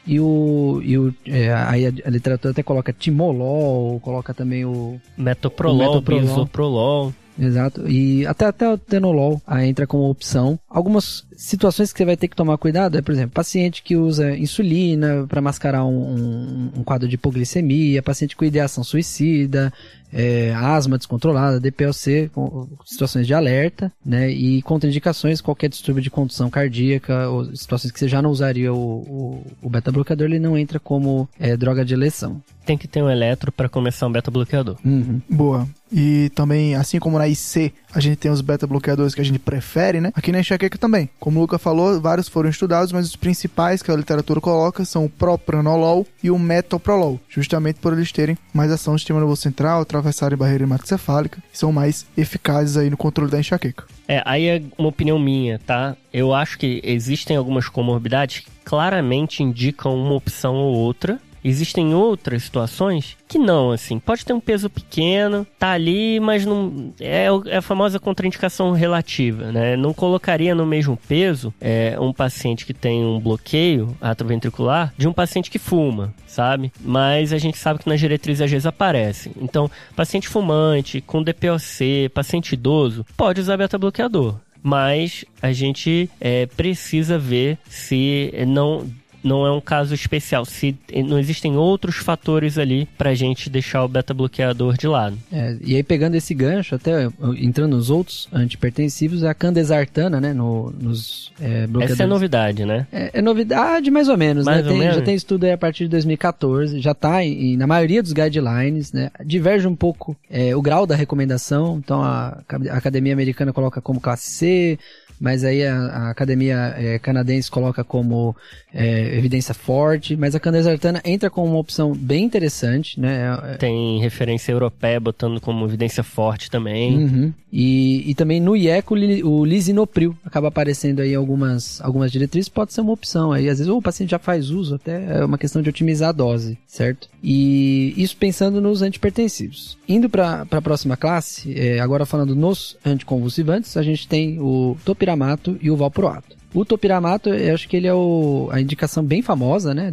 [0.06, 5.80] e o, e o é, aí a, literatura até coloca timolol, coloca também o metoprolol,
[5.80, 6.22] o metoprolol.
[6.22, 7.14] bisoprolol.
[7.40, 7.90] Exato.
[7.90, 10.60] E até, até o tenolol entra como opção.
[10.70, 14.36] Algumas situações que você vai ter que tomar cuidado é, por exemplo, paciente que usa
[14.38, 19.72] insulina para mascarar um, um, um, quadro de hipoglicemia, paciente com ideação suicida,
[20.14, 24.30] é, asma descontrolada, DPLC, com situações de alerta, né?
[24.30, 28.78] E contraindicações, qualquer distúrbio de condução cardíaca, ou situações que você já não usaria o,
[28.78, 32.42] o, o beta-bloqueador, ele não entra como é, droga de eleição.
[32.66, 34.78] Tem que ter um eletro para começar um beta-bloqueador.
[34.86, 35.20] Uhum.
[35.28, 35.68] Boa.
[35.92, 40.00] E também, assim como na IC, a gente tem os beta-bloqueadores que a gente prefere,
[40.00, 40.12] né?
[40.16, 41.10] Aqui na enxaqueca também.
[41.24, 45.06] Como o Luca falou, vários foram estudados, mas os principais que a literatura coloca são
[45.06, 49.80] o propranolol e o metoprolol, justamente por eles terem mais ação no sistema nervoso central,
[49.80, 53.86] atravessarem barreira hematocefálica, e são mais eficazes aí no controle da enxaqueca.
[54.06, 55.96] É, aí é uma opinião minha, tá?
[56.12, 62.44] Eu acho que existem algumas comorbidades que claramente indicam uma opção ou outra, Existem outras
[62.44, 64.00] situações que não, assim.
[64.00, 66.94] Pode ter um peso pequeno, tá ali, mas não.
[67.00, 69.76] É, é a famosa contraindicação relativa, né?
[69.76, 75.14] Não colocaria no mesmo peso é, um paciente que tem um bloqueio atroventricular de um
[75.14, 76.72] paciente que fuma, sabe?
[76.80, 79.32] Mas a gente sabe que nas diretrizes às vezes aparece.
[79.42, 87.20] Então, paciente fumante, com DPOC, paciente idoso, pode usar beta-bloqueador mas a gente é, precisa
[87.20, 88.88] ver se não
[89.24, 93.88] não é um caso especial, se não existem outros fatores ali pra gente deixar o
[93.88, 95.18] beta-bloqueador de lado.
[95.32, 97.08] É, e aí pegando esse gancho, até
[97.38, 101.92] entrando nos outros antipertensivos, é a candesartana, né, no, nos é, bloqueadores.
[101.92, 102.88] Essa é novidade, né?
[102.92, 104.64] É, é novidade mais ou menos, mais né?
[104.64, 104.96] Ou tem, menos.
[104.96, 108.92] Já tem estudo aí a partir de 2014, já tá em, na maioria dos guidelines,
[108.92, 109.10] né?
[109.26, 114.00] Diverge um pouco é, o grau da recomendação, então a, a Academia Americana coloca como
[114.00, 114.80] classe C,
[115.24, 118.36] mas aí a, a academia é, canadense coloca como
[118.74, 123.40] é, evidência forte, mas a candesartana entra como uma opção bem interessante, né?
[123.42, 126.98] É, Tem referência europeia botando como evidência forte também.
[126.98, 127.34] Uhum.
[127.50, 132.74] E, e também no IECO o lisinopril acaba aparecendo aí em algumas, algumas diretrizes, pode
[132.74, 133.48] ser uma opção aí.
[133.48, 136.58] Às vezes o paciente já faz uso, até é uma questão de otimizar a dose,
[136.68, 137.08] certo?
[137.24, 139.78] E isso pensando nos antipertensivos.
[139.88, 144.76] Indo para a próxima classe, é, agora falando nos anticonvulsivantes, a gente tem o
[145.14, 146.36] topiramato e o valproato.
[146.54, 149.92] O topiramato, eu acho que ele é o, a indicação bem famosa, né,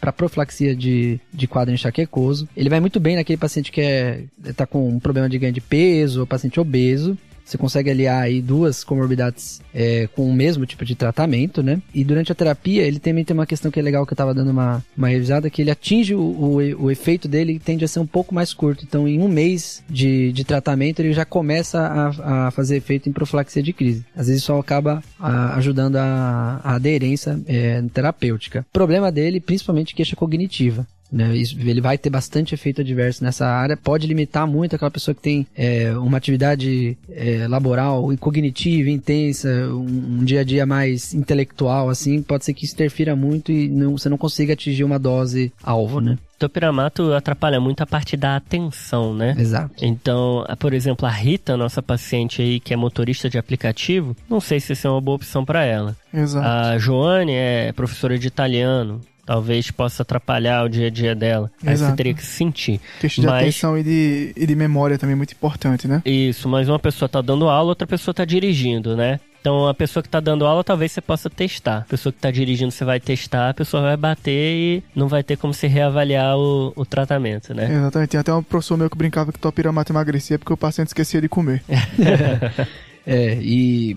[0.00, 2.48] para profilaxia de, de quadro enxaquecoso.
[2.56, 5.60] Ele vai muito bem naquele paciente que é tá com um problema de ganho de
[5.60, 7.18] peso, ou paciente obeso.
[7.50, 11.82] Você consegue aliar aí duas comorbidades é, com o mesmo tipo de tratamento, né?
[11.92, 14.32] E durante a terapia, ele também tem uma questão que é legal que eu tava
[14.32, 17.98] dando uma, uma revisada, que ele atinge o, o, o efeito dele tende a ser
[17.98, 18.84] um pouco mais curto.
[18.84, 23.12] Então, em um mês de, de tratamento, ele já começa a, a fazer efeito em
[23.12, 24.04] profilaxia de crise.
[24.14, 28.64] Às vezes só acaba a, ajudando a, a aderência é, terapêutica.
[28.70, 30.86] O problema dele, principalmente, queixa cognitiva.
[31.12, 35.12] Né, isso, ele vai ter bastante efeito adverso nessa área, pode limitar muito aquela pessoa
[35.14, 41.12] que tem é, uma atividade é, laboral, cognitiva, intensa, um, um, dia a dia mais
[41.12, 44.98] intelectual, assim, pode ser que isso interfira muito e não, você não consiga atingir uma
[44.98, 46.16] dose alvo, né?
[46.38, 49.34] Topiramato atrapalha muito a parte da atenção, né?
[49.38, 49.74] Exato.
[49.84, 54.58] Então, por exemplo, a Rita, nossa paciente aí que é motorista de aplicativo, não sei
[54.58, 55.94] se isso é uma boa opção para ela.
[56.14, 56.46] Exato.
[56.46, 61.52] A Joane é professora de italiano, talvez possa atrapalhar o dia a dia dela.
[61.64, 61.92] Aí Exato.
[61.92, 62.80] você teria que sentir.
[63.00, 66.02] Questão de Mas- atenção e de, e de memória também é muito importante, né?
[66.04, 69.20] Isso, mas uma pessoa tá dando aula, outra pessoa tá dirigindo, né?
[69.40, 71.78] Então a pessoa que tá dando aula talvez você possa testar.
[71.78, 75.22] A pessoa que tá dirigindo você vai testar, a pessoa vai bater e não vai
[75.22, 77.72] ter como você reavaliar o, o tratamento, né?
[77.72, 78.10] Exatamente.
[78.10, 81.28] Tem até um professor meu que brincava que topiramato emagrecia porque o paciente esquecia de
[81.28, 81.62] comer.
[83.06, 83.96] É, e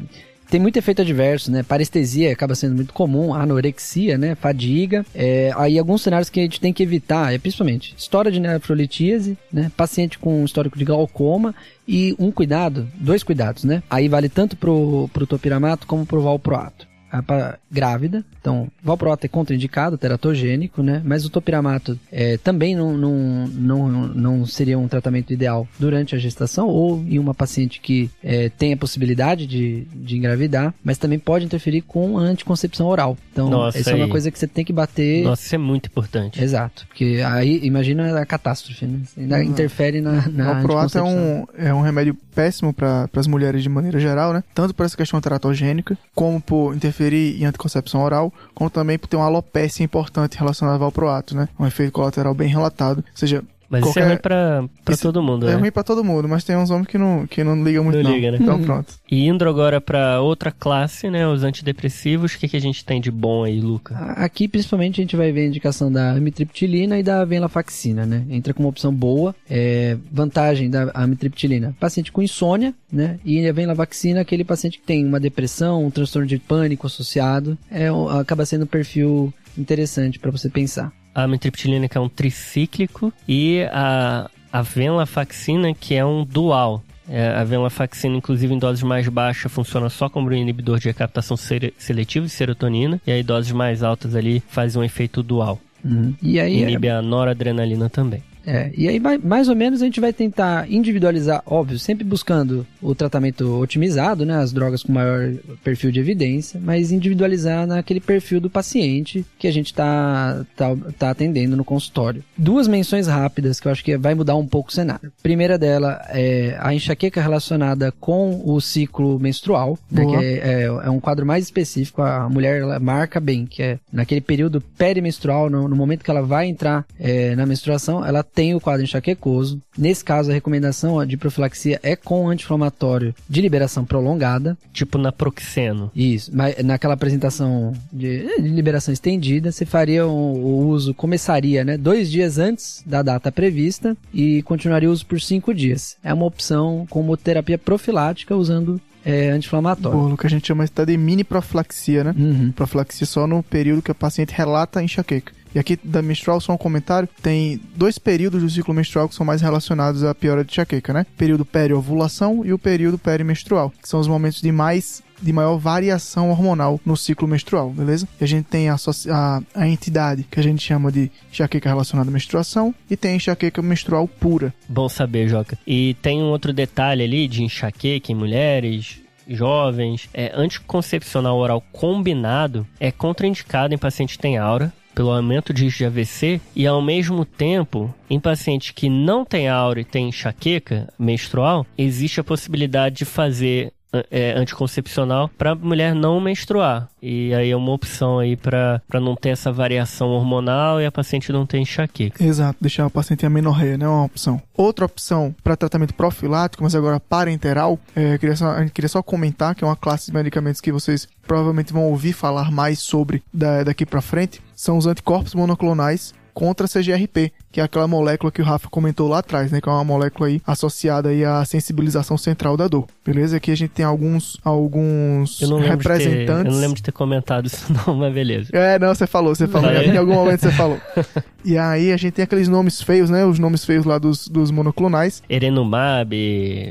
[0.54, 1.64] tem muito efeito adverso, né?
[1.64, 4.36] Parestesia acaba sendo muito comum, anorexia, né?
[4.36, 5.04] Fadiga.
[5.16, 9.36] É, aí alguns cenários que a gente tem que evitar é principalmente história de nefrolitíase,
[9.52, 9.72] né?
[9.76, 11.56] Paciente com histórico de glaucoma
[11.88, 13.82] e um cuidado, dois cuidados, né?
[13.90, 16.93] Aí vale tanto pro, pro topiramato como pro valproato.
[17.14, 21.00] A pa- grávida, então valproato é contraindicado, teratogênico, né?
[21.06, 26.18] Mas o topiramato é, também não, não, não, não seria um tratamento ideal durante a
[26.18, 31.20] gestação ou em uma paciente que é, tem a possibilidade de, de engravidar, mas também
[31.20, 33.16] pode interferir com a anticoncepção oral.
[33.32, 34.10] Então, Nossa, essa é uma aí.
[34.12, 35.24] coisa que você tem que bater.
[35.24, 36.44] Nossa, isso é muito importante.
[36.44, 39.00] Exato, porque aí imagina a catástrofe, né?
[39.06, 39.44] Você Ainda Uhum.
[39.44, 41.48] interfere na, na o proato é anticoncepção.
[41.60, 44.44] um, é um remédio péssimo para as mulheres de maneira geral, né?
[44.56, 49.18] Tanto por essa questão teratogênica, como por interferir em anticoncepção oral, como também por ter
[49.18, 51.50] uma alopécia importante relacionada ao valproato, né?
[51.60, 53.00] Um efeito colateral bem relatado.
[53.00, 55.60] Ou seja, Mas isso é Qualquer- ruim pra, pra Isso todo mundo, é né?
[55.60, 58.04] ruim pra todo mundo, mas tem uns homens que não, que não ligam muito Não
[58.04, 58.16] não.
[58.16, 58.38] liga, né?
[58.40, 58.94] Então pronto.
[59.12, 61.28] E indo agora pra outra classe, né?
[61.28, 63.96] Os antidepressivos, o que, que a gente tem de bom aí, Luca?
[64.18, 68.24] Aqui, principalmente, a gente vai ver a indicação da amitriptilina e da venlafaxina, né?
[68.30, 69.36] Entra como opção boa.
[69.50, 73.20] É, vantagem da amitriptilina, paciente com insônia, né?
[73.26, 77.58] E a venlafaxina, aquele paciente que tem uma depressão, um transtorno de pânico associado.
[77.72, 77.88] É,
[78.20, 80.92] acaba sendo um perfil interessante para você pensar.
[81.14, 86.84] A amitriptilina, que é um tricíclico, e a, a venlafaxina, que é um dual.
[87.08, 91.36] É, a venlafaxina, inclusive em doses mais baixas, funciona só como um inibidor de recaptação
[91.36, 95.60] seletiva de serotonina, e aí doses mais altas ali fazem um efeito dual.
[95.84, 96.14] Uhum.
[96.22, 98.24] E aí, Inibe a noradrenalina também.
[98.46, 102.94] É, e aí mais ou menos a gente vai tentar individualizar, óbvio, sempre buscando o
[102.94, 108.50] tratamento otimizado, né, as drogas com maior perfil de evidência, mas individualizar naquele perfil do
[108.50, 112.24] paciente que a gente está tá, tá atendendo no consultório.
[112.38, 115.12] Duas menções rápidas que eu acho que vai mudar um pouco o cenário.
[115.22, 120.90] Primeira dela é a enxaqueca relacionada com o ciclo menstrual, né, que é, é, é,
[120.90, 122.02] um quadro mais específico.
[122.02, 126.22] A mulher ela marca bem que é naquele período perimenstrual, no, no momento que ela
[126.22, 129.62] vai entrar é, na menstruação, ela tem o quadro enxaquecoso.
[129.78, 134.58] Nesse caso, a recomendação de profilaxia é com anti-inflamatório de liberação prolongada.
[134.72, 135.92] Tipo naproxeno.
[135.96, 141.78] Isso, mas naquela apresentação de, de liberação estendida, você faria o, o, uso, começaria, né,
[141.78, 145.96] dois dias antes da data prevista e continuaria o uso por cinco dias.
[146.04, 150.14] É uma opção como terapia profilática usando é, anti-inflamatório.
[150.14, 152.16] O que a gente chama de mini profilaxia, né?
[152.18, 152.52] Uhum.
[152.52, 155.34] Profilaxia só no período que a paciente relata enxaqueca.
[155.54, 159.26] E aqui da menstrual, só um comentário, tem dois períodos do ciclo menstrual que são
[159.26, 161.06] mais relacionados à piora de enxaqueca, né?
[161.18, 166.30] Período peri-ovulação e o período perimenstrual, que são os momentos de mais de maior variação
[166.30, 168.08] hormonal no ciclo menstrual, beleza?
[168.20, 172.10] E a gente tem a, a, a entidade que a gente chama de enxaqueca relacionada
[172.10, 174.54] à menstruação e tem enxaqueca menstrual pura.
[174.68, 175.58] Bom saber, Joca.
[175.66, 182.68] E tem um outro detalhe ali de enxaqueca em mulheres, jovens, é anticoncepcional oral combinado
[182.80, 186.82] é contraindicado em paciente que tem aura, pelo aumento de risco de AVC e ao
[186.82, 192.98] mesmo tempo, em pacientes que não têm aura e têm enxaqueca menstrual, existe a possibilidade
[192.98, 193.74] de fazer
[194.10, 196.90] é, anticoncepcional para mulher não menstruar.
[197.02, 201.32] E aí é uma opção aí para não ter essa variação hormonal e a paciente
[201.32, 202.24] não ter enxaqueca.
[202.24, 203.86] Exato, deixar a paciente amenorreia, né?
[203.86, 204.42] É uma opção.
[204.56, 209.54] Outra opção para tratamento profilático, mas agora parenteral, é, queria só, a queria só comentar
[209.54, 213.64] que é uma classe de medicamentos que vocês provavelmente vão ouvir falar mais sobre da,
[213.64, 218.42] daqui para frente, são os anticorpos monoclonais contra a CGRP, que é aquela molécula que
[218.42, 219.62] o Rafa comentou lá atrás, né?
[219.62, 222.88] Que é uma molécula aí associada aí à sensibilização central da dor.
[223.06, 223.38] Beleza?
[223.38, 226.44] Aqui a gente tem alguns, alguns eu representantes.
[226.44, 228.50] Ter, eu não lembro de ter comentado isso não, mas beleza.
[228.54, 229.72] É, não, você falou, você falou.
[229.72, 230.80] em algum momento você falou.
[231.46, 233.26] E aí a gente tem aqueles nomes feios, né?
[233.26, 235.22] Os nomes feios lá dos, dos monoclonais.
[235.30, 236.16] Erenumab,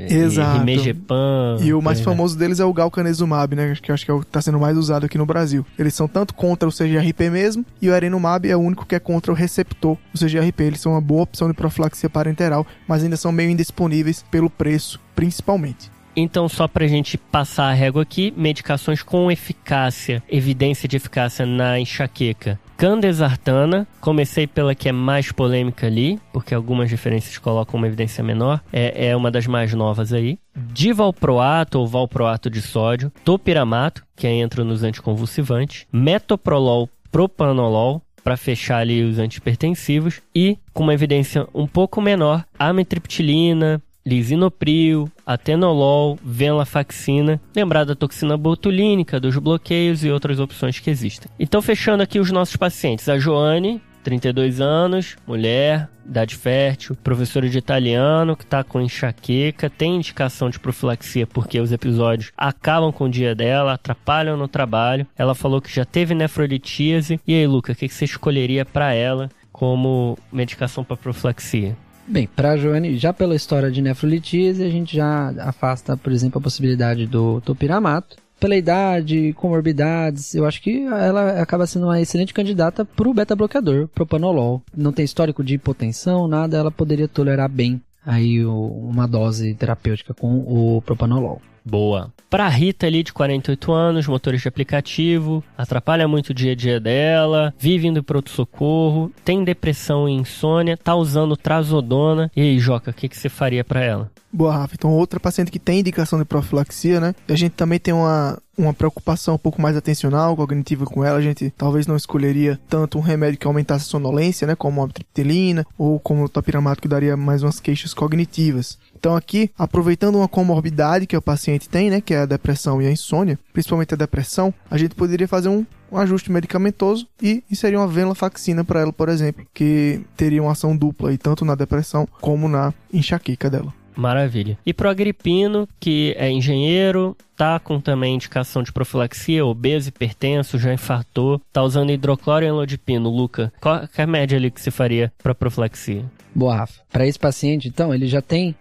[0.08, 0.58] Exato.
[0.58, 1.58] Rimegepam.
[1.60, 3.76] E o mais famoso deles é o Galcanezumab, né?
[3.80, 5.64] Que eu acho que é o que está sendo mais usado aqui no Brasil.
[5.78, 8.98] Eles são tanto contra o CGRP mesmo, e o Erenumab é o único que é
[8.98, 10.64] contra o receptor do CGRP.
[10.64, 14.98] Eles são uma boa opção de profilaxia parenteral, mas ainda são meio indisponíveis pelo preço,
[15.14, 15.90] principalmente.
[16.14, 21.80] Então, só pra gente passar a régua aqui, medicações com eficácia, evidência de eficácia na
[21.80, 22.60] enxaqueca.
[22.76, 28.60] Candesartana, comecei pela que é mais polêmica ali, porque algumas referências colocam uma evidência menor,
[28.70, 30.38] é, é uma das mais novas aí.
[30.54, 39.02] Divalproato ou valproato de sódio, topiramato, que entra nos anticonvulsivantes, metoprolol, propanolol, para fechar ali
[39.02, 47.94] os antipertensivos e com uma evidência um pouco menor, amitriptilina, lisinopril, atenolol, venlafaxina, lembrar da
[47.94, 51.30] toxina botulínica, dos bloqueios e outras opções que existem.
[51.38, 57.58] Então, fechando aqui os nossos pacientes, a Joane, 32 anos, mulher, idade fértil, professora de
[57.58, 63.10] italiano que está com enxaqueca, tem indicação de profilaxia porque os episódios acabam com o
[63.10, 65.06] dia dela, atrapalham no trabalho.
[65.16, 67.20] Ela falou que já teve nefrolitíase.
[67.26, 71.76] E aí, Luca, o que você escolheria para ela como medicação para profilaxia?
[72.06, 76.38] Bem, para a Joane, já pela história de nefrolitíase, a gente já afasta, por exemplo,
[76.38, 78.16] a possibilidade do topiramato.
[78.42, 83.86] Pela idade, comorbidades, eu acho que ela acaba sendo uma excelente candidata para o beta-bloqueador,
[83.86, 84.60] propanolol.
[84.76, 90.40] Não tem histórico de hipotensão, nada, ela poderia tolerar bem aí uma dose terapêutica com
[90.40, 91.40] o propanolol.
[91.64, 92.12] Boa.
[92.28, 96.80] Pra Rita ali de 48 anos, motorista de aplicativo, atrapalha muito o dia a dia
[96.80, 102.30] dela, vive indo pro socorro, tem depressão e insônia, tá usando trazodona.
[102.34, 104.10] E aí, Joca, o que, que você faria para ela?
[104.32, 104.74] Boa, Rafa.
[104.74, 107.14] Então, outra paciente que tem indicação de profilaxia, né?
[107.28, 111.18] E a gente também tem uma, uma preocupação um pouco mais atencional, cognitiva com ela.
[111.18, 114.54] A gente talvez não escolheria tanto um remédio que aumentasse a sonolência, né?
[114.54, 118.78] Como a triptilina ou como o topiramato que daria mais umas queixas cognitivas.
[119.02, 122.86] Então aqui, aproveitando uma comorbidade que o paciente tem, né, que é a depressão e
[122.86, 127.78] a insônia, principalmente a depressão, a gente poderia fazer um, um ajuste medicamentoso e inserir
[127.78, 132.06] uma venlafaxina para ela, por exemplo, que teria uma ação dupla aí, tanto na depressão
[132.20, 133.74] como na enxaqueca dela.
[133.96, 134.56] Maravilha.
[134.64, 140.72] E pro agripino, que é engenheiro, tá com também indicação de profilaxia, obeso, hipertenso, já
[140.72, 143.52] infartou, tá usando hidrocloro e enlodipino, Luca.
[143.60, 146.04] Qual é a média ali que você faria para profilaxia?
[146.34, 146.80] Boa, Rafa.
[146.90, 148.54] Para esse paciente, então, ele já tem,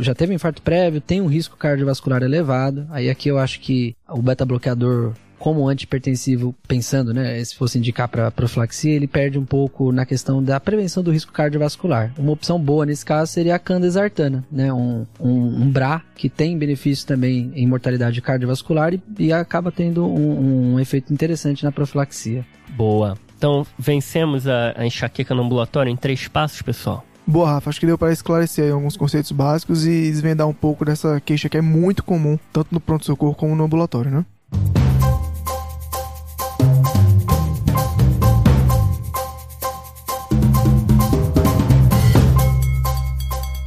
[0.00, 2.86] já teve um infarto prévio, tem um risco cardiovascular elevado.
[2.90, 8.30] Aí aqui eu acho que o beta-bloqueador como antihipertensivo, pensando, né, se fosse indicar para
[8.30, 12.12] profilaxia, ele perde um pouco na questão da prevenção do risco cardiovascular.
[12.18, 16.58] Uma opção boa nesse caso seria a candesartana, né, um, um, um BRA que tem
[16.58, 22.44] benefício também em mortalidade cardiovascular e, e acaba tendo um, um efeito interessante na profilaxia.
[22.70, 23.16] Boa.
[23.36, 27.04] Então, vencemos a, a enxaqueca no ambulatório em três passos, pessoal.
[27.30, 31.20] Boa, Rafa, acho que deu para esclarecer alguns conceitos básicos e desvendar um pouco dessa
[31.20, 34.24] queixa que é muito comum, tanto no pronto-socorro como no ambulatório, né?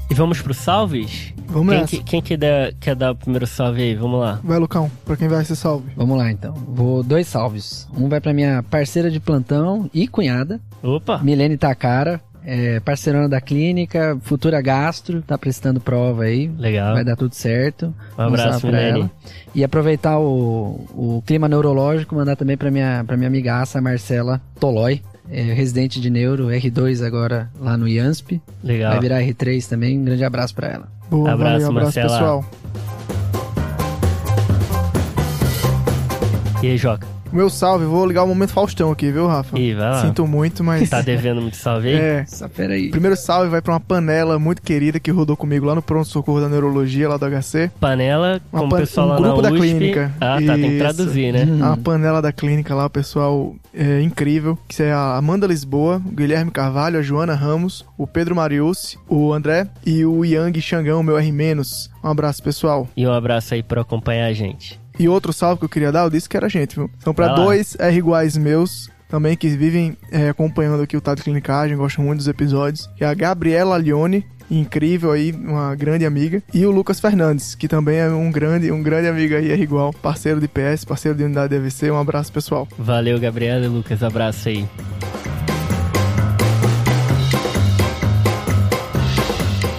[0.10, 1.34] E vamos pro salves?
[1.48, 1.88] Vamos Quem, nessa.
[1.98, 3.96] que, quem que der- quer dar o primeiro salve aí?
[3.96, 4.40] Vamos lá.
[4.44, 5.92] Vai, Lucão, pra quem vai ser salve.
[5.96, 6.54] Vamos lá então.
[6.54, 7.88] Vou dois salves.
[7.98, 11.18] Um vai para minha parceira de plantão e cunhada, Opa!
[11.20, 16.48] Milene Takara, é, parceirona da clínica, futura gastro, tá prestando prova aí.
[16.58, 16.94] Legal.
[16.96, 17.94] Vai dar tudo certo.
[18.18, 19.00] Um abraço, Milene.
[19.02, 19.12] ela.
[19.54, 25.02] E aproveitar o, o clima neurológico, mandar também pra minha, pra minha amigaça Marcela Tolói,
[25.30, 28.42] é, residente de neuro, R2 agora lá no IANSP.
[28.64, 28.92] Legal.
[28.92, 30.00] Vai virar R3 também.
[30.00, 30.88] Um grande abraço pra ela.
[31.10, 32.10] Boa, Abraço, valeu, abraço, Marcela.
[32.10, 32.46] pessoal.
[36.64, 37.08] E aí, Joca?
[37.32, 39.58] O meu salve, vou ligar o momento Faustão aqui, viu, Rafa?
[39.58, 40.02] Ih, vai lá.
[40.02, 40.90] Sinto muito, mas.
[40.90, 41.96] Tá devendo muito salve aí?
[42.02, 42.20] É.
[42.22, 42.88] Essa fera aí.
[42.88, 46.42] O primeiro salve vai pra uma panela muito querida que rodou comigo lá no pronto-socorro
[46.42, 47.72] da neurologia, lá do HC.
[47.80, 49.62] Panela, Uma como o pan- pessoal um lá grupo na da USP.
[49.68, 50.12] clínica.
[50.20, 50.78] Ah, tá, tem que Isso.
[50.80, 51.44] traduzir, né?
[51.44, 51.64] Uhum.
[51.66, 54.58] A panela da clínica lá, o pessoal é incrível.
[54.68, 59.32] Que é a Amanda Lisboa, o Guilherme Carvalho, a Joana Ramos, o Pedro Mariucci, o
[59.32, 61.32] André e o Yang Xangão, meu R-.
[62.04, 62.88] Um abraço, pessoal.
[62.98, 64.81] E um abraço aí pra acompanhar a gente.
[65.00, 66.90] E outro salve que eu queria dar, eu disse que era gente, viu?
[67.00, 67.36] São Vai lá.
[67.36, 72.20] dois R iguais meus, também que vivem é, acompanhando aqui o Tado Clinicagem, gostam muito
[72.20, 72.88] dos episódios.
[72.96, 76.44] Que é a Gabriela Lione, incrível aí, uma grande amiga.
[76.54, 79.92] E o Lucas Fernandes, que também é um grande, um grande amigo aí, R igual,
[79.94, 81.90] parceiro de PS, parceiro de unidade DVC.
[81.90, 82.68] Um abraço, pessoal.
[82.78, 84.04] Valeu, Gabriela e Lucas.
[84.04, 84.68] Abraço aí.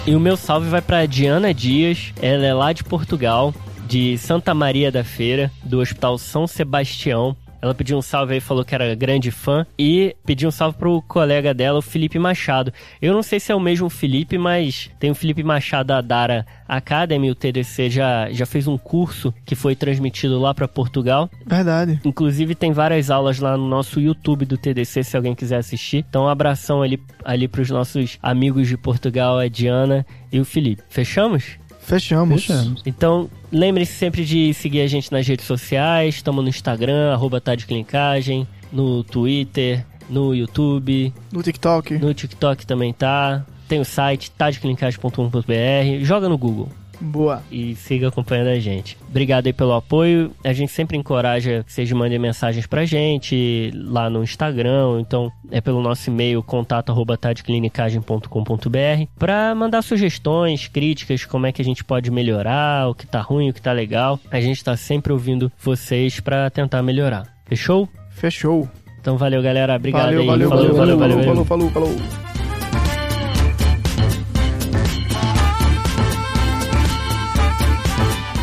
[0.05, 2.11] E o meu salve vai pra Diana Dias.
[2.21, 3.53] Ela é lá de Portugal,
[3.93, 7.37] de Santa Maria da Feira, do Hospital São Sebastião.
[7.61, 9.67] Ela pediu um salve aí, falou que era grande fã.
[9.77, 12.73] E pediu um salve pro colega dela, o Felipe Machado.
[12.99, 16.43] Eu não sei se é o mesmo Felipe, mas tem o Felipe Machado da Dara
[16.67, 17.29] Academy.
[17.29, 21.29] O TDC já, já fez um curso que foi transmitido lá pra Portugal.
[21.45, 22.01] Verdade.
[22.03, 26.03] Inclusive tem várias aulas lá no nosso YouTube do TDC, se alguém quiser assistir.
[26.09, 30.81] Então um abração ali, ali pros nossos amigos de Portugal, a Diana e o Felipe.
[30.89, 31.59] Fechamos?
[31.79, 32.41] Fechamos.
[32.41, 32.81] Fechamos.
[32.85, 36.15] Então, lembre-se sempre de seguir a gente nas redes sociais.
[36.15, 41.97] Estamos no Instagram, arroba Clinicagem, no Twitter, no YouTube, No TikTok.
[41.99, 43.45] no TikTok também tá.
[43.67, 46.03] Tem o site tadeclinicagem.com.br.
[46.03, 46.69] Joga no Google
[47.03, 47.43] Boa.
[47.51, 48.97] e siga acompanhando a gente.
[49.09, 50.31] Obrigado aí pelo apoio.
[50.43, 55.61] A gente sempre encoraja que vocês mandem mensagens pra gente lá no Instagram, então é
[55.61, 62.89] pelo nosso e-mail contato@tadeclinicagem.com.br para mandar sugestões, críticas, como é que a gente pode melhorar,
[62.89, 64.19] o que tá ruim, o que tá legal.
[64.31, 67.27] A gente tá sempre ouvindo vocês pra tentar melhorar.
[67.45, 67.89] Fechou?
[68.11, 68.69] Fechou.
[68.99, 69.75] Então valeu, galera.
[69.75, 70.27] Obrigado valeu, aí.
[70.27, 72.32] valeu, falou, valeu, valeu, valeu, valeu, falou, falou, falou.